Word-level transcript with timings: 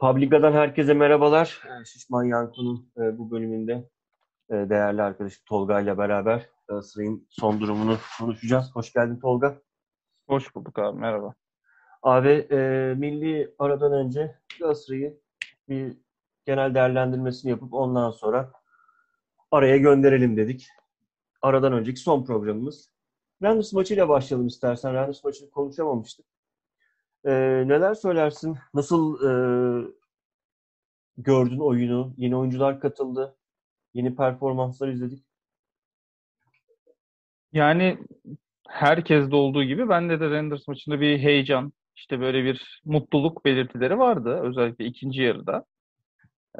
Publica'dan 0.00 0.52
herkese 0.52 0.94
merhabalar. 0.94 1.62
Ee, 1.66 1.84
Şişman 1.84 2.24
Yanko'nun 2.24 2.92
e, 2.96 3.18
bu 3.18 3.30
bölümünde 3.30 3.88
e, 4.50 4.54
değerli 4.54 5.02
arkadaşım 5.02 5.42
Tolga 5.46 5.80
ile 5.80 5.98
beraber 5.98 6.48
Galatasaray'ın 6.68 7.26
son 7.30 7.60
durumunu 7.60 7.98
konuşacağız. 8.18 8.70
Hoş 8.74 8.92
geldin 8.92 9.20
Tolga. 9.20 9.58
Hoş 10.28 10.54
bulduk 10.54 10.78
abi, 10.78 10.98
merhaba. 10.98 11.34
Abi 12.02 12.28
e, 12.28 12.56
milli 12.96 13.54
aradan 13.58 13.92
önce 13.92 14.38
Galatasaray'ı 14.60 15.20
bir 15.68 15.96
genel 16.46 16.74
değerlendirmesini 16.74 17.50
yapıp 17.50 17.74
ondan 17.74 18.10
sonra 18.10 18.52
araya 19.50 19.76
gönderelim 19.76 20.36
dedik. 20.36 20.68
Aradan 21.42 21.72
önceki 21.72 22.00
son 22.00 22.24
programımız. 22.24 22.90
Randers 23.42 23.72
maçıyla 23.72 24.08
başlayalım 24.08 24.46
istersen. 24.46 24.94
Randers 24.94 25.24
maçını 25.24 25.50
konuşamamıştık. 25.50 26.26
E, 27.24 27.32
neler 27.68 27.94
söylersin? 27.94 28.58
Nasıl 28.74 29.14
e, 29.24 29.32
gördün 31.18 31.58
oyunu? 31.58 32.14
Yeni 32.16 32.36
oyuncular 32.36 32.80
katıldı. 32.80 33.36
Yeni 33.94 34.16
performanslar 34.16 34.88
izledik. 34.88 35.24
Yani 37.52 37.98
herkeste 38.68 39.36
olduğu 39.36 39.64
gibi 39.64 39.88
bende 39.88 40.20
de 40.20 40.30
Rangers 40.30 40.68
maçında 40.68 41.00
bir 41.00 41.18
heyecan, 41.18 41.72
işte 41.96 42.20
böyle 42.20 42.44
bir 42.44 42.82
mutluluk 42.84 43.44
belirtileri 43.44 43.98
vardı. 43.98 44.40
Özellikle 44.42 44.84
ikinci 44.84 45.22
yarıda. 45.22 45.64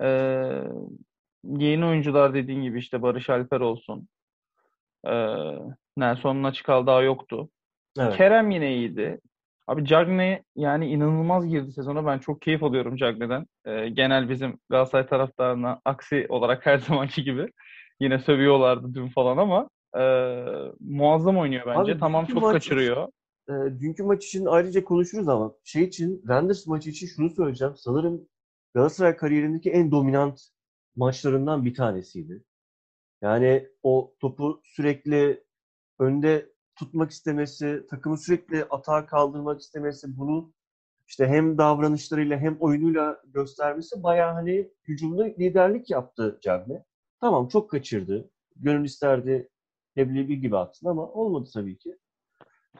Ee, 0.02 0.62
yeni 1.45 1.84
oyuncular 1.87 2.34
dediğin 2.34 2.62
gibi 2.62 2.79
işte 2.79 3.02
Barış 3.02 3.30
Alper 3.30 3.60
olsun. 3.60 4.09
Ee, 5.06 5.46
Nelson'un 5.96 6.45
açık 6.45 6.68
daha 6.68 7.02
yoktu. 7.02 7.48
Evet. 7.98 8.16
Kerem 8.16 8.51
yine 8.51 8.74
iyiydi. 8.74 9.20
Abi 9.70 9.84
Cagney 9.84 10.42
yani 10.56 10.87
inanılmaz 10.88 11.48
girdi 11.48 11.73
sezona. 11.73 12.06
Ben 12.06 12.19
çok 12.19 12.42
keyif 12.42 12.62
alıyorum 12.62 12.97
Cagney'den. 12.97 13.46
Ee, 13.65 13.88
genel 13.88 14.29
bizim 14.29 14.59
Galatasaray 14.71 15.07
taraftarına 15.07 15.80
aksi 15.85 16.26
olarak 16.29 16.66
her 16.66 16.79
zamanki 16.88 17.24
gibi. 17.24 17.46
Yine 18.01 18.18
sövüyorlardı 18.18 18.95
dün 18.95 19.09
falan 19.09 19.37
ama 19.37 19.68
e, 19.96 20.02
muazzam 20.80 21.38
oynuyor 21.38 21.66
bence. 21.66 21.93
Abi, 21.93 22.01
tamam 22.01 22.26
çok 22.26 22.43
maç- 22.43 22.52
kaçırıyor. 22.52 23.09
E, 23.48 23.52
dünkü 23.80 24.02
maç 24.02 24.26
için 24.26 24.46
ayrıca 24.46 24.85
konuşuruz 24.85 25.29
ama 25.29 25.52
şey 25.65 25.82
için 25.82 26.23
Randers 26.29 26.66
maçı 26.66 26.91
için 26.91 27.07
şunu 27.07 27.30
söyleyeceğim. 27.30 27.74
Sanırım 27.76 28.29
Galatasaray 28.74 29.16
kariyerindeki 29.16 29.71
en 29.71 29.91
dominant 29.91 30.41
maçlarından 30.96 31.65
bir 31.65 31.74
tanesiydi. 31.74 32.45
Yani 33.23 33.68
o 33.82 34.15
topu 34.21 34.60
sürekli 34.65 35.45
önde 35.98 36.51
tutmak 36.80 37.10
istemesi, 37.10 37.86
takımı 37.90 38.18
sürekli 38.18 38.64
atağa 38.64 39.06
kaldırmak 39.06 39.60
istemesi, 39.60 40.18
bunu 40.18 40.52
işte 41.06 41.26
hem 41.26 41.59
davranışlarıyla 41.59 42.38
hem 42.38 42.56
oyunuyla 42.60 43.23
göstermesi 43.24 44.02
bayağı 44.02 44.32
hani 44.32 44.70
hücumda 44.88 45.24
liderlik 45.24 45.90
yaptı 45.90 46.38
Cagne. 46.42 46.84
Tamam 47.20 47.48
çok 47.48 47.70
kaçırdı. 47.70 48.30
Gönül 48.56 48.84
isterdi 48.84 49.48
Leblebi 49.98 50.40
gibi 50.40 50.56
atsın 50.56 50.88
ama 50.88 51.06
olmadı 51.06 51.48
tabii 51.54 51.78
ki. 51.78 51.98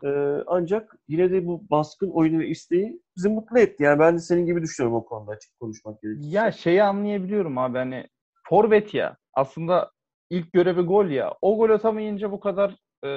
Ee, 0.05 0.09
ancak 0.47 0.97
yine 1.09 1.31
de 1.31 1.47
bu 1.47 1.71
baskın 1.71 2.11
oyunu 2.11 2.39
ve 2.39 2.49
isteği 2.49 3.03
bizi 3.17 3.29
mutlu 3.29 3.59
etti. 3.59 3.83
Yani 3.83 3.99
ben 3.99 4.15
de 4.15 4.19
senin 4.19 4.47
gibi 4.47 4.63
düşünüyorum 4.63 4.99
o 4.99 5.05
konuda 5.05 5.33
açık 5.33 5.61
konuşmak 5.61 6.03
gerekirse. 6.03 6.29
Ya 6.29 6.53
şeyi 6.53 6.83
anlayabiliyorum 6.83 7.59
abi 7.59 7.79
hani 7.79 8.09
forvet 8.49 8.95
ya 8.95 9.17
aslında 9.35 9.91
ilk 10.31 10.53
görevi 10.53 10.81
gol 10.81 11.07
ya. 11.07 11.35
O 11.41 11.57
gol 11.57 11.71
atamayınca 11.71 12.33
bu 12.33 12.41
kadar 12.41 12.77
e, 13.05 13.11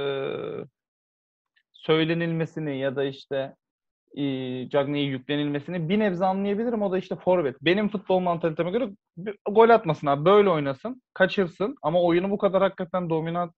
söylenilmesini 1.74 2.80
ya 2.80 2.96
da 2.96 3.04
işte 3.04 3.56
e, 4.16 4.24
Cagney'e 4.70 5.06
yüklenilmesini 5.06 5.90
bir 5.90 6.00
nebze 6.00 6.26
anlayabilirim. 6.26 6.82
O 6.82 6.92
da 6.92 6.98
işte 6.98 7.16
forvet. 7.16 7.56
Benim 7.62 7.90
futbol 7.90 8.20
mantaliteme 8.20 8.72
göre 8.72 8.90
gol 9.50 9.70
atmasın 9.70 10.08
abi. 10.08 10.26
Böyle 10.26 10.50
oynasın. 10.50 11.02
Kaçırsın. 11.14 11.76
Ama 11.82 12.02
oyunu 12.02 12.30
bu 12.30 12.38
kadar 12.38 12.62
hakikaten 12.62 13.10
dominant 13.10 13.54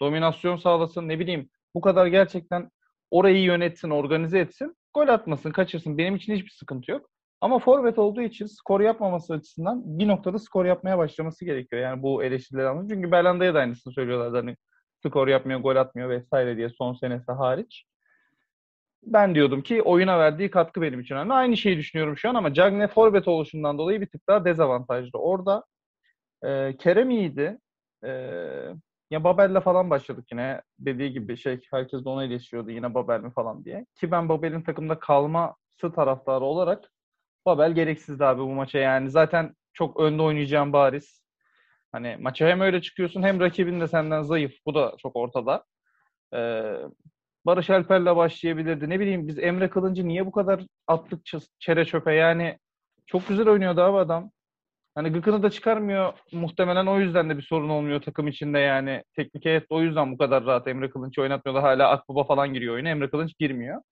dominasyon 0.00 0.56
sağlasın. 0.56 1.08
Ne 1.08 1.18
bileyim 1.18 1.48
bu 1.74 1.80
kadar 1.80 2.06
gerçekten 2.06 2.70
orayı 3.10 3.42
yönetsin, 3.42 3.90
organize 3.90 4.38
etsin. 4.38 4.76
Gol 4.94 5.08
atmasın, 5.08 5.50
kaçırsın. 5.50 5.98
Benim 5.98 6.16
için 6.16 6.34
hiçbir 6.34 6.50
sıkıntı 6.50 6.90
yok. 6.90 7.10
Ama 7.40 7.58
forvet 7.58 7.98
olduğu 7.98 8.22
için 8.22 8.46
skor 8.46 8.80
yapmaması 8.80 9.34
açısından 9.34 9.82
bir 9.98 10.08
noktada 10.08 10.38
skor 10.38 10.64
yapmaya 10.64 10.98
başlaması 10.98 11.44
gerekiyor. 11.44 11.82
Yani 11.82 12.02
bu 12.02 12.24
eleştirileri 12.24 12.68
anlıyorum. 12.68 12.88
Çünkü 12.90 13.12
Belanda'ya 13.12 13.54
da 13.54 13.58
aynısını 13.58 13.92
söylüyorlar. 13.92 14.44
Hani 14.44 14.56
skor 15.06 15.28
yapmıyor, 15.28 15.60
gol 15.60 15.76
atmıyor 15.76 16.08
vesaire 16.10 16.56
diye 16.56 16.68
son 16.70 16.94
senesi 16.94 17.32
hariç. 17.32 17.84
Ben 19.02 19.34
diyordum 19.34 19.62
ki 19.62 19.82
oyuna 19.82 20.18
verdiği 20.18 20.50
katkı 20.50 20.82
benim 20.82 21.00
için 21.00 21.14
önemli. 21.14 21.32
Aynı 21.32 21.56
şeyi 21.56 21.76
düşünüyorum 21.76 22.16
şu 22.18 22.30
an 22.30 22.34
ama 22.34 22.54
Cagne 22.54 22.88
forvet 22.88 23.28
oluşundan 23.28 23.78
dolayı 23.78 24.00
bir 24.00 24.06
tık 24.06 24.28
daha 24.28 24.44
dezavantajlı. 24.44 25.18
Orada 25.18 25.64
e, 26.44 26.76
Kerem 26.76 27.10
iyiydi. 27.10 27.58
E, 28.04 28.10
ya 29.10 29.24
Babel'le 29.24 29.60
falan 29.60 29.90
başladık 29.90 30.24
yine. 30.32 30.62
Dediği 30.78 31.12
gibi 31.12 31.36
şey 31.36 31.60
herkes 31.70 32.04
de 32.04 32.08
ona 32.08 32.24
eleştiriyordu 32.24 32.70
yine 32.70 32.94
Babel 32.94 33.20
mi 33.20 33.32
falan 33.32 33.64
diye. 33.64 33.86
Ki 33.94 34.10
ben 34.10 34.28
Babel'in 34.28 34.62
takımda 34.62 34.98
kalması 34.98 35.92
taraftarı 35.94 36.44
olarak 36.44 36.90
Babel 37.46 37.72
gereksizdi 37.72 38.24
abi 38.24 38.40
bu 38.40 38.48
maça 38.48 38.78
yani. 38.78 39.10
Zaten 39.10 39.54
çok 39.72 40.00
önde 40.00 40.22
oynayacağım 40.22 40.72
bariz. 40.72 41.19
Hani 41.92 42.16
maça 42.20 42.48
hem 42.48 42.60
öyle 42.60 42.82
çıkıyorsun 42.82 43.22
hem 43.22 43.40
rakibin 43.40 43.80
de 43.80 43.88
senden 43.88 44.22
zayıf. 44.22 44.52
Bu 44.66 44.74
da 44.74 44.94
çok 44.98 45.16
ortada. 45.16 45.64
Ee, 46.34 46.74
Barış 47.46 47.70
Alper'le 47.70 48.16
başlayabilirdi. 48.16 48.90
Ne 48.90 49.00
bileyim 49.00 49.28
biz 49.28 49.38
Emre 49.38 49.70
Kılıncı 49.70 50.08
niye 50.08 50.26
bu 50.26 50.32
kadar 50.32 50.66
attık 50.86 51.20
çere 51.58 51.84
çöpe 51.84 52.14
yani 52.14 52.58
çok 53.06 53.28
güzel 53.28 53.48
oynuyordu 53.48 53.80
abi 53.80 53.98
adam. 53.98 54.30
Hani 54.94 55.12
gıkını 55.12 55.42
da 55.42 55.50
çıkarmıyor. 55.50 56.12
Muhtemelen 56.32 56.86
o 56.86 57.00
yüzden 57.00 57.30
de 57.30 57.36
bir 57.36 57.42
sorun 57.42 57.68
olmuyor 57.68 58.02
takım 58.02 58.28
içinde 58.28 58.58
yani. 58.58 59.04
Teknik 59.16 59.44
heyet 59.44 59.66
o 59.70 59.82
yüzden 59.82 60.12
bu 60.12 60.18
kadar 60.18 60.44
rahat 60.46 60.68
Emre 60.68 60.90
Kılınç 60.90 61.18
oynatmıyorlar. 61.18 61.64
Hala 61.64 61.90
Akbaba 61.90 62.24
falan 62.24 62.54
giriyor 62.54 62.74
oyuna. 62.74 62.88
Emre 62.88 63.10
Kılınç 63.10 63.38
girmiyor. 63.38 63.82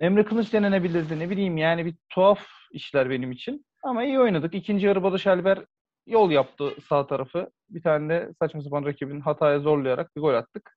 Emre 0.00 0.24
Kılıç 0.24 0.52
denenebilirdi. 0.52 1.18
Ne 1.18 1.30
bileyim 1.30 1.56
yani 1.56 1.86
bir 1.86 1.94
tuhaf 2.08 2.46
işler 2.72 3.10
benim 3.10 3.32
için. 3.32 3.66
Ama 3.82 4.04
iyi 4.04 4.20
oynadık. 4.20 4.54
İkinci 4.54 4.86
yarı 4.86 5.02
Barış 5.02 5.26
Alper 5.26 5.58
yol 6.06 6.30
yaptı 6.30 6.74
sağ 6.88 7.06
tarafı. 7.06 7.50
Bir 7.70 7.82
tane 7.82 8.08
de 8.08 8.32
saçma 8.38 8.62
sapan 8.62 8.84
rakibin 8.84 9.20
hataya 9.20 9.58
zorlayarak 9.58 10.16
bir 10.16 10.20
gol 10.20 10.34
attık. 10.34 10.76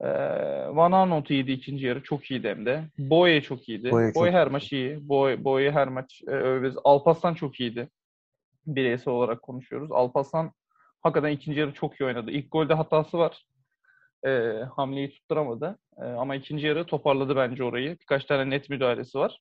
Ee, 0.00 0.08
Van 0.76 0.92
Aanholt 0.92 1.30
iyiydi 1.30 1.52
ikinci 1.52 1.86
yarı. 1.86 2.02
Çok 2.02 2.30
iyiydi 2.30 2.48
hem 2.48 2.66
de. 2.66 2.84
Boye 2.98 3.42
çok 3.42 3.68
iyiydi. 3.68 3.90
Boye 3.90 4.14
Boye, 4.14 4.30
çok 4.30 4.38
her 4.40 4.46
iyi. 4.46 4.50
maç 4.50 4.72
iyi. 4.72 5.08
Boye, 5.08 5.44
Boye 5.44 5.70
her 5.70 5.88
maç 5.88 6.22
e, 6.26 6.30
överiz. 6.30 6.76
Alparslan 6.84 7.34
çok 7.34 7.60
iyiydi. 7.60 7.88
Bireysel 8.66 9.14
olarak 9.14 9.42
konuşuyoruz. 9.42 9.92
Alparslan 9.92 10.52
hakikaten 11.02 11.30
ikinci 11.30 11.60
yarı 11.60 11.72
çok 11.72 12.00
iyi 12.00 12.04
oynadı. 12.04 12.30
İlk 12.30 12.52
golde 12.52 12.74
hatası 12.74 13.18
var. 13.18 13.46
Ee, 14.26 14.62
hamleyi 14.76 15.10
tutturamadı. 15.10 15.78
Ee, 15.98 16.04
ama 16.04 16.34
ikinci 16.34 16.66
yarı 16.66 16.86
toparladı 16.86 17.36
bence 17.36 17.64
orayı. 17.64 17.98
Birkaç 18.00 18.24
tane 18.24 18.50
net 18.50 18.70
müdahalesi 18.70 19.18
var. 19.18 19.40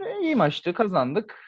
E, 0.00 0.20
iyi 0.20 0.36
maçtı. 0.36 0.72
Kazandık. 0.72 1.47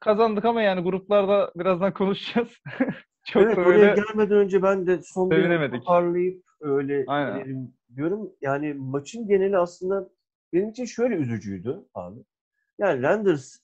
Kazandık 0.00 0.44
ama 0.44 0.62
yani 0.62 0.80
gruplarda 0.80 1.52
birazdan 1.56 1.94
konuşacağız. 1.94 2.48
çok 3.24 3.42
evet 3.42 3.58
oraya 3.58 3.94
gelmeden 3.94 4.36
önce 4.36 4.62
ben 4.62 4.86
de 4.86 5.00
son 5.02 5.30
bir 5.30 5.70
toparlayıp 5.70 6.44
öyle 6.60 7.04
Aynen. 7.06 7.72
diyorum. 7.96 8.32
Yani 8.40 8.74
maçın 8.74 9.28
geneli 9.28 9.58
aslında 9.58 10.10
benim 10.52 10.68
için 10.68 10.84
şöyle 10.84 11.14
üzücüydü 11.14 11.84
abi. 11.94 12.20
Yani 12.78 13.02
Randers 13.02 13.56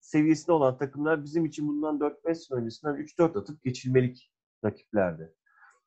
seviyesinde 0.00 0.52
olan 0.52 0.78
takımlar 0.78 1.24
bizim 1.24 1.44
için 1.44 1.68
bundan 1.68 1.98
4-5 1.98 2.34
sene 2.34 2.58
öncesinden 2.58 2.94
3-4 2.94 3.38
atıp 3.38 3.62
geçilmelik 3.62 4.32
rakiplerdi. 4.64 5.34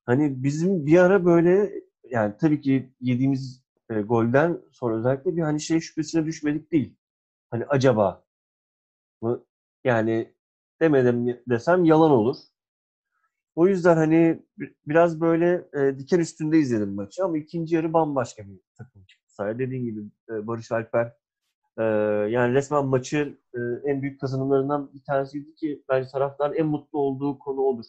Hani 0.05 0.43
bizim 0.43 0.85
bir 0.85 0.97
ara 0.97 1.25
böyle 1.25 1.71
yani 2.03 2.33
tabii 2.39 2.61
ki 2.61 2.93
yediğimiz 3.01 3.63
e, 3.89 4.01
golden 4.01 4.61
sonra 4.71 4.97
özellikle 4.97 5.35
bir 5.35 5.41
hani 5.41 5.61
şey 5.61 5.79
şüphesine 5.79 6.25
düşmedik 6.25 6.71
değil. 6.71 6.95
Hani 7.51 7.65
acaba 7.65 8.23
mı? 9.21 9.45
Yani 9.85 10.35
demedim 10.81 11.41
desem 11.49 11.85
yalan 11.85 12.11
olur. 12.11 12.37
O 13.55 13.67
yüzden 13.67 13.95
hani 13.97 14.43
bi- 14.57 14.75
biraz 14.87 15.21
böyle 15.21 15.67
e, 15.73 15.99
diken 15.99 16.19
üstünde 16.19 16.59
izledim 16.59 16.95
maçı 16.95 17.23
ama 17.25 17.37
ikinci 17.37 17.75
yarı 17.75 17.93
bambaşka 17.93 18.43
bir 18.47 18.59
takım 18.77 19.03
çıktı 19.05 19.33
sahaya. 19.35 19.59
Dediğin 19.59 19.83
gibi 19.85 20.01
e, 20.29 20.47
Barış 20.47 20.71
Alper 20.71 21.13
e, 21.79 21.83
yani 22.31 22.53
resmen 22.55 22.85
maçın 22.87 23.39
e, 23.55 23.59
en 23.91 24.03
büyük 24.03 24.21
kazanımlarından 24.21 24.93
bir 24.95 25.03
tanesiydi 25.03 25.55
ki 25.55 25.83
bence 25.89 26.09
taraftarın 26.09 26.53
en 26.55 26.67
mutlu 26.67 26.99
olduğu 26.99 27.39
konu 27.39 27.61
odur. 27.61 27.85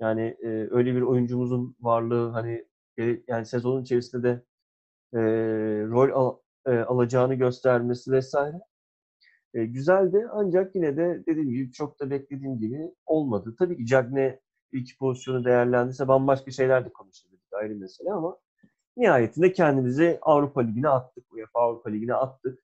Yani 0.00 0.22
e, 0.42 0.48
öyle 0.70 0.94
bir 0.96 1.02
oyuncumuzun 1.02 1.76
varlığı 1.80 2.30
hani 2.30 2.66
e, 3.00 3.22
yani 3.28 3.46
sezonun 3.46 3.82
içerisinde 3.82 4.22
de 4.24 4.42
e, 5.14 5.20
rol 5.88 6.10
al- 6.14 6.38
e, 6.66 6.78
alacağını 6.80 7.34
göstermesi 7.34 8.12
vesaire. 8.12 8.60
E, 9.54 9.64
güzeldi 9.64 10.26
ancak 10.32 10.74
yine 10.74 10.96
de 10.96 11.22
dediğim 11.26 11.50
gibi 11.50 11.72
çok 11.72 12.00
da 12.00 12.10
beklediğim 12.10 12.58
gibi 12.58 12.94
olmadı. 13.06 13.54
Tabii 13.58 13.76
ki 13.76 13.86
Cagne 13.86 14.40
iki 14.72 14.98
pozisyonu 14.98 15.44
değerlendirse 15.44 16.08
bambaşka 16.08 16.50
şeyler 16.50 16.84
de 16.84 16.88
konuşabilirdik 16.92 17.52
ayrı 17.52 17.74
mesele 17.76 18.12
ama 18.12 18.36
nihayetinde 18.96 19.52
kendimizi 19.52 20.18
Avrupa 20.22 20.60
Ligi'ne 20.60 20.88
attık. 20.88 21.32
UEFA 21.32 21.60
Avrupa 21.60 21.90
Ligi'ne 21.90 22.14
attık. 22.14 22.58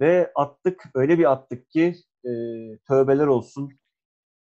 Ve 0.00 0.32
attık, 0.34 0.84
öyle 0.94 1.18
bir 1.18 1.32
attık 1.32 1.70
ki 1.70 1.94
e, 2.24 2.30
tövbeler 2.88 3.26
olsun. 3.26 3.70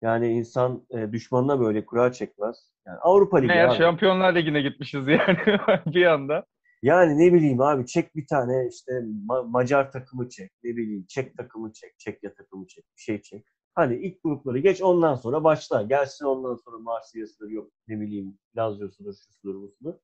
Yani 0.02 0.28
insan 0.28 0.86
e, 0.90 1.12
düşmanına 1.12 1.60
böyle 1.60 1.86
kura 1.86 2.12
çekmez. 2.12 2.72
Yani 2.86 2.98
Avrupa 2.98 3.38
Ligi 3.38 3.48
Meğer 3.48 3.68
abi. 3.68 3.76
Şampiyonlar 3.76 4.34
Ligi'ne 4.34 4.62
gitmişiz 4.62 5.08
yani 5.08 5.38
bir 5.86 6.06
anda. 6.06 6.46
Yani 6.82 7.18
ne 7.18 7.32
bileyim 7.32 7.60
abi 7.60 7.86
çek 7.86 8.16
bir 8.16 8.26
tane 8.26 8.68
işte 8.70 8.92
Ma- 9.28 9.50
Macar 9.50 9.92
takımı 9.92 10.28
çek. 10.28 10.52
Ne 10.64 10.76
bileyim 10.76 11.06
Çek 11.08 11.36
takımı 11.36 11.72
çek. 11.72 11.98
Çekya 11.98 12.34
takımı 12.34 12.66
çek. 12.66 12.84
Bir 12.96 13.02
şey 13.02 13.22
çek. 13.22 13.46
Hani 13.74 13.96
ilk 13.96 14.22
grupları 14.22 14.58
geç 14.58 14.82
ondan 14.82 15.14
sonra 15.14 15.44
başla. 15.44 15.82
Gelsin 15.82 16.24
ondan 16.24 16.56
sonra 16.56 16.78
Marsilya'sıdır 16.78 17.50
yok 17.50 17.72
ne 17.88 18.00
bileyim 18.00 18.38
Lazio'sudur, 18.56 19.14
şusudur, 19.14 19.54
busudur. 19.62 19.94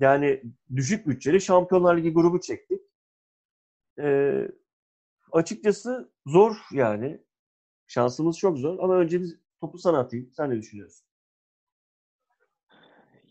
Yani 0.00 0.42
düşük 0.76 1.06
bütçeli 1.08 1.40
Şampiyonlar 1.40 1.96
Ligi 1.98 2.12
grubu 2.12 2.40
çektik. 2.40 2.80
Ee, 3.98 4.48
açıkçası 5.32 6.12
zor 6.26 6.56
yani. 6.72 7.24
Şansımız 7.88 8.38
çok 8.38 8.58
zor 8.58 8.78
ama 8.80 8.96
önce 8.98 9.22
biz 9.22 9.36
topu 9.60 9.78
sana 9.78 9.98
atayım. 10.00 10.32
Sen 10.36 10.50
ne 10.50 10.56
düşünüyorsun? 10.58 11.06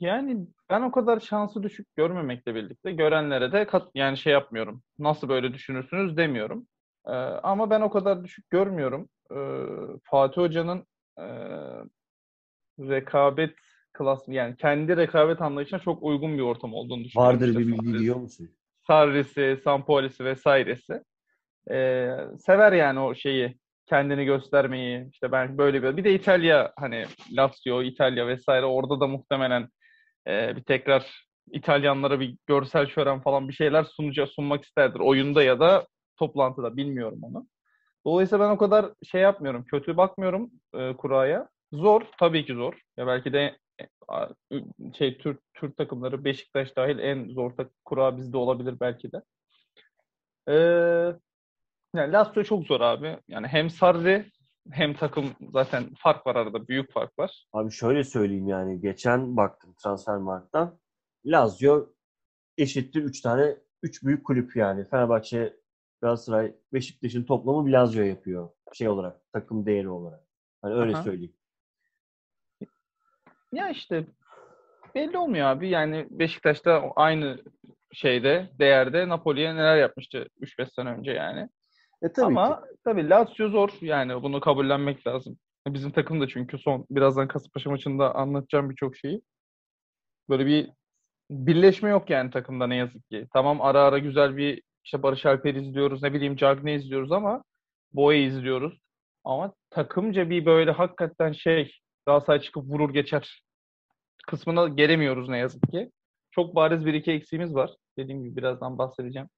Yani 0.01 0.47
ben 0.69 0.81
o 0.81 0.91
kadar 0.91 1.19
şansı 1.19 1.63
düşük 1.63 1.95
görmemekle 1.95 2.55
birlikte 2.55 2.91
görenlere 2.91 3.51
de 3.51 3.67
kat, 3.67 3.87
yani 3.95 4.17
şey 4.17 4.33
yapmıyorum. 4.33 4.83
Nasıl 4.99 5.29
böyle 5.29 5.53
düşünürsünüz 5.53 6.17
demiyorum. 6.17 6.67
Ee, 7.07 7.11
ama 7.43 7.69
ben 7.69 7.81
o 7.81 7.89
kadar 7.89 8.23
düşük 8.23 8.49
görmüyorum. 8.49 9.09
Ee, 9.31 9.65
Fatih 10.03 10.41
Hoca'nın 10.41 10.85
e, 11.17 11.25
rekabet 12.79 13.55
klas 13.93 14.23
yani 14.27 14.55
kendi 14.57 14.97
rekabet 14.97 15.41
anlayışına 15.41 15.79
çok 15.79 16.03
uygun 16.03 16.37
bir 16.37 16.43
ortam 16.43 16.73
olduğunu 16.73 17.03
düşünüyorum. 17.03 17.35
Vardır 17.35 17.47
İşte 17.47 17.59
bir 17.59 17.67
bilgi 17.67 17.93
biliyor 17.93 18.15
musun? 18.15 18.49
Sarri'si, 18.87 19.59
Sampoli'si 19.63 20.25
vesairesi. 20.25 21.03
Ee, 21.71 22.17
sever 22.39 22.71
yani 22.71 22.99
o 22.99 23.15
şeyi 23.15 23.57
kendini 23.85 24.25
göstermeyi. 24.25 25.09
İşte 25.11 25.31
ben 25.31 25.57
böyle 25.57 25.83
bir 25.83 25.97
bir 25.97 26.03
de 26.03 26.13
İtalya 26.13 26.73
hani 26.79 27.05
Lazio, 27.31 27.81
İtalya 27.81 28.27
vesaire 28.27 28.65
orada 28.65 28.99
da 28.99 29.07
muhtemelen 29.07 29.67
e, 30.27 30.55
bir 30.55 30.63
tekrar 30.63 31.27
İtalyanlara 31.51 32.19
bir 32.19 32.37
görsel 32.47 32.87
şölen 32.87 33.21
falan 33.21 33.47
bir 33.47 33.53
şeyler 33.53 33.83
sunacağı 33.83 34.27
sunmak 34.27 34.63
isterdir. 34.63 34.99
Oyunda 34.99 35.43
ya 35.43 35.59
da 35.59 35.87
toplantıda 36.17 36.77
bilmiyorum 36.77 37.19
onu. 37.23 37.47
Dolayısıyla 38.05 38.45
ben 38.45 38.51
o 38.51 38.57
kadar 38.57 38.85
şey 39.03 39.21
yapmıyorum. 39.21 39.65
Kötü 39.65 39.97
bakmıyorum 39.97 40.51
e, 40.73 40.93
kuraya. 40.93 41.49
Zor. 41.73 42.01
Tabii 42.19 42.45
ki 42.45 42.53
zor. 42.53 42.81
Ya 42.97 43.07
belki 43.07 43.33
de 43.33 43.57
e, 43.81 43.87
şey 44.97 45.17
Türk 45.17 45.39
Türk 45.53 45.77
takımları 45.77 46.23
Beşiktaş 46.25 46.75
dahil 46.75 46.99
en 46.99 47.29
zor 47.29 47.51
tak 47.51 47.71
kura 47.85 48.17
bizde 48.17 48.37
olabilir 48.37 48.75
belki 48.79 49.11
de. 49.11 49.21
Ee, 50.47 50.53
yani 51.95 52.13
Lazio 52.13 52.43
çok 52.43 52.63
zor 52.63 52.81
abi. 52.81 53.17
Yani 53.27 53.47
hem 53.47 53.69
Sarri 53.69 54.25
hem 54.71 54.93
takım 54.93 55.25
zaten 55.53 55.83
fark 55.97 56.27
var 56.27 56.35
arada. 56.35 56.67
Büyük 56.67 56.91
fark 56.91 57.19
var. 57.19 57.45
Abi 57.53 57.71
şöyle 57.71 58.03
söyleyeyim 58.03 58.47
yani 58.47 58.81
geçen 58.81 59.37
baktım 59.37 59.75
Transfermarkt'tan. 59.83 60.79
Lazio 61.25 61.89
eşittir 62.57 63.03
3 63.03 63.21
tane 63.21 63.57
3 63.83 64.03
büyük 64.03 64.25
kulüp 64.25 64.55
yani. 64.55 64.85
Fenerbahçe, 64.85 65.57
Galatasaray, 66.01 66.55
Beşiktaş'ın 66.73 67.23
toplamı 67.23 67.67
bir 67.67 67.71
Lazio 67.71 68.03
yapıyor. 68.03 68.49
Şey 68.73 68.89
olarak, 68.89 69.31
takım 69.33 69.65
değeri 69.65 69.89
olarak. 69.89 70.23
Hani 70.61 70.73
öyle 70.73 70.95
Aha. 70.95 71.03
söyleyeyim. 71.03 71.33
Ya 73.53 73.69
işte 73.69 74.05
belli 74.95 75.17
olmuyor 75.17 75.47
abi. 75.47 75.69
Yani 75.69 76.07
Beşiktaş'ta 76.09 76.91
aynı 76.95 77.43
şeyde, 77.93 78.49
değerde 78.59 79.09
Napoli'ye 79.09 79.55
neler 79.55 79.77
yapmıştı 79.77 80.27
3-5 80.41 80.73
sene 80.75 80.89
önce 80.89 81.11
yani. 81.11 81.49
E 82.01 82.11
tabii 82.11 82.25
Ama 82.25 82.61
ki. 82.61 82.67
tabii 82.83 83.09
Lazio 83.09 83.49
zor. 83.49 83.69
Yani 83.81 84.23
bunu 84.23 84.39
kabullenmek 84.39 85.07
lazım. 85.07 85.37
Bizim 85.67 85.91
takım 85.91 86.21
da 86.21 86.27
çünkü 86.27 86.57
son 86.57 86.85
birazdan 86.89 87.27
Kasımpaşa 87.27 87.69
maçında 87.69 88.15
anlatacağım 88.15 88.69
birçok 88.69 88.97
şeyi. 88.97 89.21
Böyle 90.29 90.45
bir 90.45 90.69
birleşme 91.29 91.89
yok 91.89 92.09
yani 92.09 92.31
takımda 92.31 92.67
ne 92.67 92.75
yazık 92.75 93.09
ki. 93.09 93.27
Tamam 93.33 93.61
ara 93.61 93.81
ara 93.81 93.97
güzel 93.99 94.37
bir 94.37 94.61
işte 94.85 95.03
Barış 95.03 95.25
Alper 95.25 95.55
izliyoruz, 95.55 96.03
ne 96.03 96.13
bileyim 96.13 96.35
Cagney 96.35 96.75
izliyoruz 96.75 97.11
ama 97.11 97.43
Boye 97.93 98.23
izliyoruz. 98.25 98.79
Ama 99.23 99.53
takımca 99.69 100.29
bir 100.29 100.45
böyle 100.45 100.71
hakikaten 100.71 101.31
şey 101.31 101.77
Galatasaray 102.05 102.41
çıkıp 102.41 102.63
vurur 102.63 102.93
geçer 102.93 103.43
kısmına 104.27 104.67
gelemiyoruz 104.67 105.29
ne 105.29 105.37
yazık 105.37 105.71
ki. 105.71 105.91
Çok 106.31 106.55
bariz 106.55 106.85
bir 106.85 106.93
iki 106.93 107.11
eksiğimiz 107.11 107.55
var. 107.55 107.71
Dediğim 107.97 108.23
gibi 108.23 108.35
birazdan 108.35 108.77
bahsedeceğim. 108.77 109.29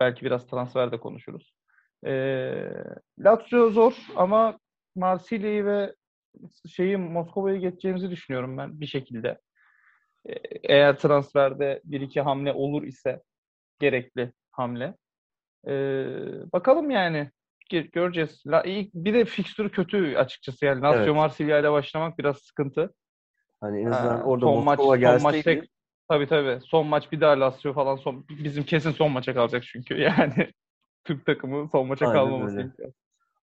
Belki 0.00 0.24
biraz 0.24 0.46
transfer 0.46 0.92
de 0.92 1.00
konuşuruz. 1.00 1.52
Ee, 2.06 2.70
Lazio 3.18 3.70
zor 3.70 3.96
ama 4.16 4.58
Marsilya'yı 4.96 5.64
ve 5.64 5.94
şeyi 6.70 6.96
Moskova'yı 6.96 7.60
geçeceğimizi 7.60 8.10
düşünüyorum 8.10 8.58
ben 8.58 8.80
bir 8.80 8.86
şekilde. 8.86 9.38
Ee, 10.28 10.32
Eğer 10.62 10.98
transferde 10.98 11.80
bir 11.84 12.00
iki 12.00 12.20
hamle 12.20 12.52
olur 12.52 12.82
ise 12.82 13.22
gerekli 13.80 14.32
hamle. 14.50 14.94
Ee, 15.66 15.72
bakalım 16.52 16.90
yani. 16.90 17.30
Göreceğiz. 17.92 18.42
La, 18.46 18.62
iyi- 18.62 18.90
bir 18.94 19.14
de 19.14 19.24
fikstürü 19.24 19.70
kötü 19.70 20.16
açıkçası 20.16 20.66
yani. 20.66 20.82
Lazio 20.82 21.04
Evet. 21.04 21.14
Marsilya 21.16 21.58
ile 21.58 21.72
başlamak 21.72 22.18
biraz 22.18 22.38
sıkıntı. 22.38 22.94
Hani 23.60 23.80
en 23.80 23.86
azından 23.86 24.18
Ha, 24.18 24.24
orada 24.24 24.46
son 24.46 24.64
maç, 24.64 24.78
Moskova 24.78 24.98
son 25.12 25.22
maç 25.22 25.44
tek, 25.44 25.70
tabii 26.08 26.26
tabii. 26.26 26.60
Son 26.64 26.86
maç 26.86 27.12
bir 27.12 27.20
daha 27.20 27.40
Lazio 27.40 27.72
falan 27.72 27.96
son, 27.96 28.24
bizim 28.28 28.64
kesin 28.64 28.90
son 28.90 29.10
maça 29.12 29.34
kalacak 29.34 29.62
çünkü. 29.62 29.94
Yani 30.00 30.50
Türk 31.08 31.26
takımı 31.26 31.68
son 31.72 31.86
maça 31.86 32.06
Aynen 32.06 32.18
kalmaması 32.18 32.60
imkansız. 32.60 32.94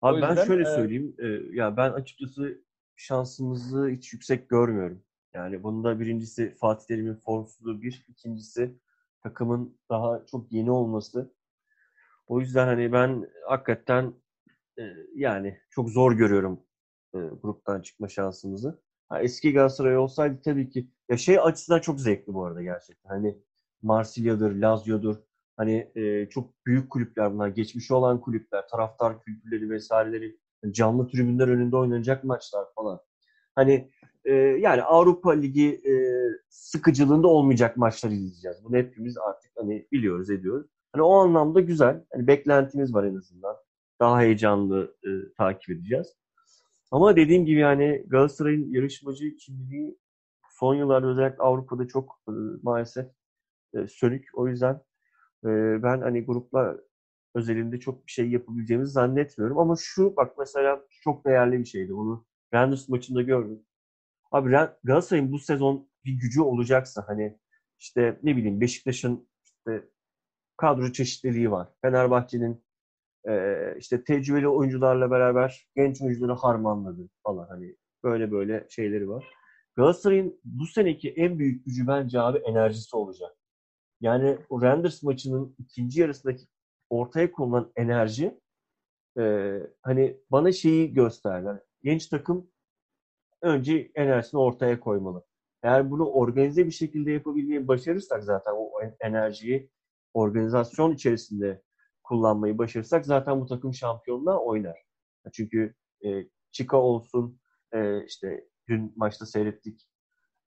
Abi 0.01 0.17
O 0.17 0.21
ben 0.21 0.29
yüzden, 0.29 0.45
şöyle 0.45 0.61
e, 0.61 0.65
söyleyeyim. 0.65 1.15
e, 1.19 1.27
ya 1.51 1.77
ben 1.77 1.91
açıkçası 1.91 2.61
şansımızı 2.95 3.87
hiç 3.87 4.13
yüksek 4.13 4.49
görmüyorum. 4.49 5.03
Yani 5.33 5.63
bunda 5.63 5.99
birincisi 5.99 6.55
Fatih 6.59 6.85
Terim'in 6.85 7.15
formsuzluğu 7.15 7.81
bir. 7.81 8.05
ikincisi 8.09 8.79
takımın 9.23 9.77
daha 9.89 10.25
çok 10.25 10.51
yeni 10.51 10.71
olması. 10.71 11.33
O 12.27 12.39
yüzden 12.39 12.65
hani 12.67 12.91
ben 12.93 13.27
hakikaten 13.47 14.13
e, 14.79 14.83
yani 15.15 15.59
çok 15.69 15.89
zor 15.89 16.11
görüyorum 16.11 16.59
e, 17.13 17.17
gruptan 17.17 17.81
çıkma 17.81 18.07
şansımızı. 18.07 18.81
Ha, 19.09 19.21
eski 19.21 19.53
Galatasaray 19.53 19.97
olsaydı 19.97 20.41
tabii 20.43 20.69
ki 20.69 20.89
ya 21.09 21.17
şey 21.17 21.39
açısından 21.39 21.79
çok 21.79 21.99
zevkli 21.99 22.33
bu 22.33 22.45
arada 22.45 22.63
gerçekten. 22.63 23.09
Hani 23.09 23.37
Marsilya'dır, 23.81 24.55
Lazio'dur. 24.55 25.15
Hani 25.57 25.91
e, 25.95 26.29
çok 26.29 26.65
büyük 26.65 26.89
kulüpler 26.89 27.33
bunlar. 27.33 27.47
Geçmişi 27.47 27.93
olan 27.93 28.21
kulüpler, 28.21 28.67
taraftar 28.67 29.21
kültürleri 29.21 29.69
vesaireleri, 29.69 30.37
canlı 30.71 31.07
tribünler 31.07 31.47
önünde 31.47 31.77
oynanacak 31.77 32.23
maçlar 32.23 32.65
falan. 32.75 32.99
Hani 33.55 33.91
e, 34.25 34.33
yani 34.33 34.83
Avrupa 34.83 35.31
Ligi 35.31 35.81
e, 35.85 35.93
sıkıcılığında 36.49 37.27
olmayacak 37.27 37.77
maçlar 37.77 38.09
izleyeceğiz. 38.09 38.57
Bunu 38.63 38.75
hepimiz 38.77 39.17
artık 39.17 39.51
hani 39.57 39.87
biliyoruz, 39.91 40.29
ediyoruz. 40.29 40.67
Hani 40.93 41.03
o 41.03 41.13
anlamda 41.13 41.61
güzel. 41.61 42.03
Hani 42.13 42.27
beklentimiz 42.27 42.93
var 42.93 43.03
en 43.03 43.15
azından. 43.15 43.55
Daha 43.99 44.21
heyecanlı 44.21 44.95
e, 45.03 45.09
takip 45.37 45.69
edeceğiz. 45.69 46.15
Ama 46.91 47.15
dediğim 47.15 47.45
gibi 47.45 47.59
yani 47.59 48.03
Galatasaray'ın 48.07 48.73
yarışmacı 48.73 49.35
kimliği 49.35 49.97
son 50.51 50.75
yıllarda 50.75 51.07
özellikle 51.07 51.43
Avrupa'da 51.43 51.87
çok 51.87 52.19
e, 52.29 52.31
maalesef 52.63 53.05
e, 53.73 53.87
sönük. 53.87 54.29
O 54.33 54.47
yüzden 54.47 54.81
ben 55.43 56.01
hani 56.01 56.25
gruplar 56.25 56.77
özelinde 57.35 57.79
çok 57.79 58.07
bir 58.07 58.11
şey 58.11 58.29
yapabileceğimizi 58.29 58.91
zannetmiyorum. 58.91 59.57
Ama 59.57 59.75
şu 59.79 60.15
bak 60.15 60.35
mesela 60.39 60.81
çok 61.01 61.25
değerli 61.25 61.59
bir 61.59 61.65
şeydi. 61.65 61.95
Bunu 61.95 62.25
Rangers 62.53 62.89
maçında 62.89 63.21
gördüm. 63.21 63.59
Abi 64.31 64.49
Galatasaray'ın 64.83 65.31
bu 65.31 65.39
sezon 65.39 65.89
bir 66.05 66.13
gücü 66.13 66.41
olacaksa 66.41 67.03
hani 67.07 67.39
işte 67.79 68.19
ne 68.23 68.37
bileyim 68.37 68.61
Beşiktaş'ın 68.61 69.29
işte 69.43 69.89
kadro 70.57 70.91
çeşitliliği 70.91 71.51
var. 71.51 71.69
Fenerbahçe'nin 71.81 72.65
işte 73.79 74.03
tecrübeli 74.03 74.47
oyuncularla 74.47 75.11
beraber 75.11 75.67
genç 75.75 76.01
oyuncuları 76.01 76.33
harmanladı 76.33 77.09
falan 77.23 77.47
hani 77.47 77.75
böyle 78.03 78.31
böyle 78.31 78.67
şeyleri 78.69 79.09
var. 79.09 79.25
Galatasaray'ın 79.75 80.39
bu 80.43 80.65
seneki 80.65 81.09
en 81.09 81.39
büyük 81.39 81.65
gücü 81.65 81.87
bence 81.87 82.19
abi 82.19 82.37
enerjisi 82.37 82.95
olacak. 82.95 83.31
Yani 84.05 84.37
o 84.49 84.61
Rangers 84.61 85.03
maçının 85.03 85.55
ikinci 85.59 86.01
yarısındaki 86.01 86.45
ortaya 86.89 87.31
konulan 87.31 87.71
enerji 87.75 88.39
e, 89.19 89.53
hani 89.81 90.17
bana 90.31 90.51
şeyi 90.51 90.93
gösterdi. 90.93 91.63
Genç 91.83 92.07
takım 92.07 92.51
önce 93.41 93.91
enerjisini 93.95 94.41
ortaya 94.41 94.79
koymalı. 94.79 95.25
Eğer 95.63 95.91
bunu 95.91 96.05
organize 96.05 96.65
bir 96.65 96.71
şekilde 96.71 97.11
yapabilmeyi 97.11 97.67
başarırsak 97.67 98.23
zaten 98.23 98.51
o 98.55 98.71
enerjiyi 98.99 99.69
organizasyon 100.13 100.93
içerisinde 100.93 101.61
kullanmayı 102.03 102.57
başarırsak 102.57 103.05
zaten 103.05 103.41
bu 103.41 103.45
takım 103.45 103.73
şampiyonluğa 103.73 104.39
oynar. 104.39 104.83
Çünkü 105.33 105.75
e, 106.05 106.29
Chica 106.51 106.77
olsun, 106.77 107.39
e, 107.73 108.05
işte 108.05 108.47
dün 108.67 108.93
maçta 108.95 109.25
seyrettik 109.25 109.87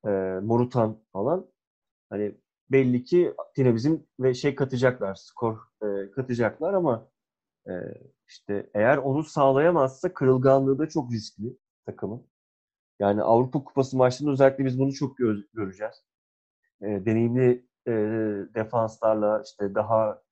e, 0.06 0.10
Morutan 0.42 1.02
falan 1.12 1.50
hani 2.10 2.38
belli 2.70 3.04
ki 3.04 3.34
yine 3.56 3.74
bizim 3.74 4.06
ve 4.20 4.34
şey 4.34 4.54
katacaklar, 4.54 5.14
skor 5.14 5.58
e, 5.82 6.10
katacaklar 6.10 6.74
ama 6.74 7.08
E, 7.68 7.72
işte 8.28 8.70
eğer 8.74 8.96
onu 8.98 9.24
sağlayamazsa 9.24 10.14
kırılganlığı 10.14 10.78
da 10.78 10.88
çok 10.88 11.12
riskli 11.12 11.58
takımın. 11.86 12.26
Yani 13.00 13.22
Avrupa 13.22 13.64
Kupası 13.64 13.96
maçlarında 13.96 14.32
özellikle 14.32 14.64
biz 14.64 14.80
bunu 14.80 14.92
çok 14.94 15.18
gö- 15.20 15.46
göreceğiz. 15.54 15.94
E, 16.82 16.86
deneyimli 16.86 17.66
e, 17.88 17.92
defanslarla 18.54 19.42
işte 19.46 19.74
daha 19.74 20.22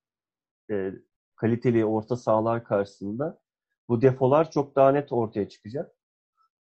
e, 0.71 0.93
kaliteli 1.37 1.85
orta 1.85 2.17
sahalar 2.17 2.65
karşısında 2.65 3.41
bu 3.89 4.03
defolar 4.03 4.51
çok 4.51 4.77
daha 4.77 4.93
net 4.93 5.13
ortaya 5.13 5.49
çıkacak. 5.49 5.93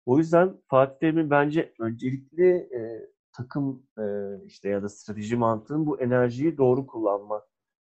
O 0.05 0.17
yüzden 0.17 0.58
Fatih 0.70 1.00
Terim'in 1.00 1.29
bence 1.29 1.74
öncelikli 1.79 2.46
e, 2.75 3.10
takım 3.38 3.84
e, 3.98 4.04
işte 4.46 4.70
ya 4.70 4.84
da 4.84 4.89
strateji 4.89 5.36
mantığın 5.36 5.86
bu 5.86 6.01
enerjiyi 6.01 6.58
doğru 6.58 6.88
kullanma 6.88 7.46